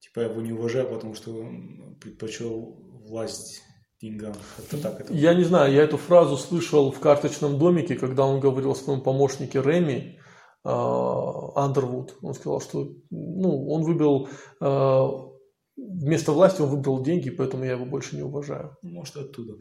типа 0.00 0.20
я 0.20 0.26
его 0.26 0.40
не 0.40 0.52
уважаю, 0.52 0.88
потому 0.88 1.14
что 1.14 1.32
он 1.32 1.96
предпочел 2.00 2.76
власть 3.08 3.62
деньгам. 4.00 4.34
Это 4.58 4.82
так 4.82 5.00
это 5.00 5.12
Я 5.12 5.34
не 5.34 5.44
знаю, 5.44 5.72
я 5.72 5.82
эту 5.82 5.96
фразу 5.96 6.36
слышал 6.36 6.92
в 6.92 7.00
карточном 7.00 7.58
домике, 7.58 7.96
когда 7.96 8.24
он 8.24 8.40
говорил 8.40 8.70
о 8.70 8.76
своем 8.76 9.00
помощнике 9.00 9.60
Реми 9.60 10.18
Андервуд. 10.64 12.16
Он 12.22 12.34
сказал, 12.34 12.60
что 12.60 12.88
ну, 13.10 13.68
он 13.68 13.82
выбрал 13.82 14.28
вместо 15.78 16.32
власти 16.32 16.60
он 16.60 16.68
выбрал 16.68 17.02
деньги, 17.02 17.30
поэтому 17.30 17.64
я 17.64 17.72
его 17.72 17.86
больше 17.86 18.16
не 18.16 18.22
уважаю. 18.22 18.76
Может, 18.82 19.16
оттуда. 19.16 19.54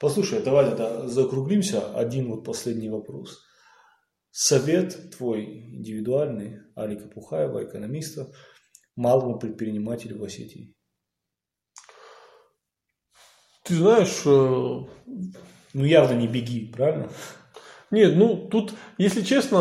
Послушай, 0.00 0.42
давай 0.42 0.66
тогда 0.66 1.08
закруглимся. 1.08 1.92
Один 1.94 2.30
вот 2.30 2.44
последний 2.44 2.88
вопрос. 2.88 3.40
Совет 4.40 5.16
твой 5.16 5.46
индивидуальный, 5.46 6.60
Алика 6.76 7.08
Пухаева, 7.08 7.64
экономиста, 7.64 8.30
малому 8.94 9.36
предпринимателю 9.36 10.20
в 10.20 10.22
Осетии? 10.22 10.76
Ты 13.64 13.74
знаешь... 13.74 14.22
Э, 14.24 14.86
ну, 15.74 15.84
явно 15.84 16.14
не 16.14 16.28
беги, 16.28 16.70
правильно? 16.72 17.10
Нет, 17.90 18.14
ну, 18.14 18.46
тут, 18.48 18.74
если 18.96 19.22
честно, 19.22 19.58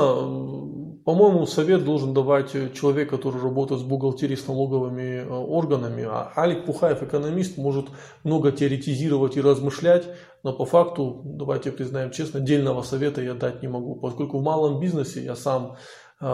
по-моему, 1.08 1.46
совет 1.46 1.86
должен 1.86 2.14
давать 2.14 2.52
человек, 2.74 3.10
который 3.10 3.42
работает 3.42 3.80
с 3.80 3.84
бухгалтерией, 3.86 4.38
с 4.38 4.46
налоговыми 4.46 5.22
э, 5.22 5.30
органами. 5.30 6.04
А 6.04 6.34
Алик 6.36 6.66
Пухаев, 6.66 7.02
экономист, 7.02 7.58
может 7.58 7.86
много 8.26 8.52
теоретизировать 8.52 9.38
и 9.38 9.42
размышлять, 9.42 10.04
но 10.44 10.52
по 10.52 10.66
факту, 10.66 11.22
давайте 11.24 11.72
признаем 11.72 12.12
честно, 12.12 12.42
дельного 12.42 12.82
совета 12.82 13.22
я 13.22 13.36
дать 13.36 13.62
не 13.62 13.70
могу, 13.70 13.96
поскольку 13.96 14.40
в 14.40 14.44
малом 14.44 14.82
бизнесе 14.82 15.24
я 15.24 15.38
сам 15.38 15.78
э, 16.20 16.26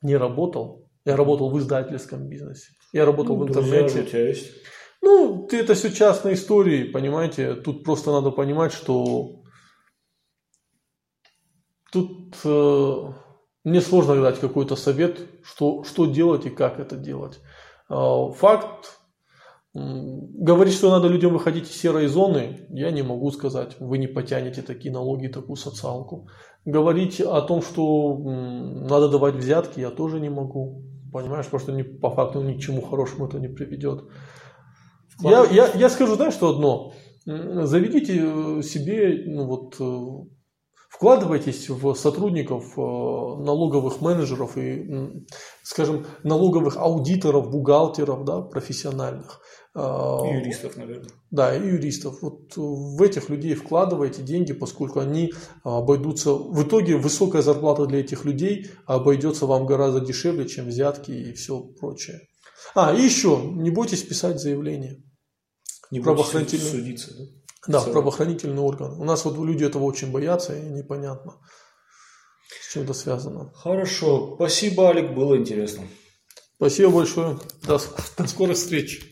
не 0.00 0.16
работал. 0.16 0.88
Я 1.04 1.16
работал 1.16 1.50
в 1.50 1.58
издательском 1.58 2.28
бизнесе. 2.28 2.68
Я 2.92 3.04
работал 3.04 3.36
ну, 3.36 3.46
в 3.46 3.48
интернете. 3.48 4.02
у 4.02 4.04
тебя 4.04 4.28
есть. 4.28 4.46
Ну, 5.02 5.48
это 5.50 5.74
все 5.74 5.90
частные 5.90 6.34
истории, 6.34 6.84
понимаете. 6.84 7.56
Тут 7.56 7.82
просто 7.82 8.12
надо 8.12 8.30
понимать, 8.30 8.72
что 8.72 9.42
тут 11.90 12.36
э, 12.44 13.25
мне 13.66 13.80
сложно 13.80 14.22
дать 14.22 14.38
какой-то 14.38 14.76
совет, 14.76 15.18
что, 15.42 15.82
что 15.82 16.06
делать 16.06 16.46
и 16.46 16.50
как 16.50 16.78
это 16.78 16.96
делать. 16.96 17.40
А, 17.88 18.30
факт, 18.30 19.00
говорить, 19.74 20.74
что 20.74 20.88
надо 20.90 21.08
людям 21.08 21.32
выходить 21.32 21.64
из 21.64 21.76
серой 21.76 22.06
зоны, 22.06 22.68
я 22.70 22.92
не 22.92 23.02
могу 23.02 23.28
сказать. 23.32 23.76
Вы 23.80 23.98
не 23.98 24.06
потянете 24.06 24.62
такие 24.62 24.94
налоги, 24.94 25.26
такую 25.26 25.56
социалку. 25.56 26.28
Говорить 26.64 27.20
о 27.20 27.42
том, 27.42 27.60
что 27.60 28.16
надо 28.16 29.08
давать 29.08 29.34
взятки, 29.34 29.80
я 29.80 29.90
тоже 29.90 30.20
не 30.20 30.30
могу. 30.30 30.84
Понимаешь, 31.12 31.46
потому 31.46 31.60
что 31.60 31.98
по 32.00 32.10
факту 32.10 32.42
ни 32.42 32.54
к 32.54 32.60
чему 32.60 32.82
хорошему 32.82 33.26
это 33.26 33.40
не 33.40 33.48
приведет. 33.48 34.04
Я, 35.20 35.44
я, 35.50 35.72
я 35.74 35.88
скажу, 35.88 36.14
знаешь, 36.14 36.34
что 36.34 36.50
одно. 36.50 36.92
Заведите 37.24 38.22
э, 38.22 38.62
себе 38.62 39.24
ну, 39.26 39.46
вот, 39.46 39.74
э, 39.80 40.35
Вкладывайтесь 40.96 41.68
в 41.68 41.94
сотрудников, 41.94 42.72
э, 42.78 42.80
налоговых 42.80 44.00
менеджеров 44.00 44.56
и, 44.56 44.88
скажем, 45.62 46.06
налоговых 46.22 46.78
аудиторов, 46.78 47.50
бухгалтеров, 47.50 48.24
да, 48.24 48.40
профессиональных. 48.40 49.40
И 49.74 49.78
юристов, 49.78 50.78
наверное. 50.78 51.10
Да, 51.30 51.54
и 51.54 51.60
юристов. 51.60 52.22
Вот 52.22 52.56
в 52.56 53.02
этих 53.02 53.28
людей 53.28 53.54
вкладывайте 53.54 54.22
деньги, 54.22 54.54
поскольку 54.54 55.00
они 55.00 55.34
обойдутся... 55.64 56.32
В 56.32 56.62
итоге 56.66 56.96
высокая 56.96 57.42
зарплата 57.42 57.84
для 57.84 58.00
этих 58.00 58.24
людей 58.24 58.70
обойдется 58.86 59.44
вам 59.44 59.66
гораздо 59.66 60.00
дешевле, 60.00 60.48
чем 60.48 60.68
взятки 60.68 61.10
и 61.10 61.34
все 61.34 61.60
прочее. 61.60 62.20
А, 62.74 62.94
и 62.94 63.02
еще, 63.02 63.38
не 63.52 63.68
бойтесь 63.68 64.02
писать 64.02 64.40
заявление. 64.40 65.02
Не 65.90 66.00
бойтесь 66.00 66.70
судиться, 66.70 67.14
да? 67.14 67.24
Да, 67.66 67.80
в 67.80 67.92
правоохранительные 67.92 68.60
органы. 68.60 68.96
У 68.96 69.04
нас 69.04 69.24
вот 69.24 69.36
люди 69.38 69.64
этого 69.64 69.84
очень 69.84 70.10
боятся 70.10 70.56
и 70.56 70.62
непонятно, 70.62 71.36
с 72.48 72.72
чем 72.72 72.84
это 72.84 72.94
связано. 72.94 73.52
Хорошо. 73.54 74.34
Спасибо, 74.36 74.88
Алик, 74.88 75.14
было 75.14 75.36
интересно. 75.36 75.84
Спасибо 76.56 76.90
большое. 76.90 77.38
До, 77.62 77.80
до 78.18 78.26
скорых 78.26 78.56
встреч. 78.56 79.10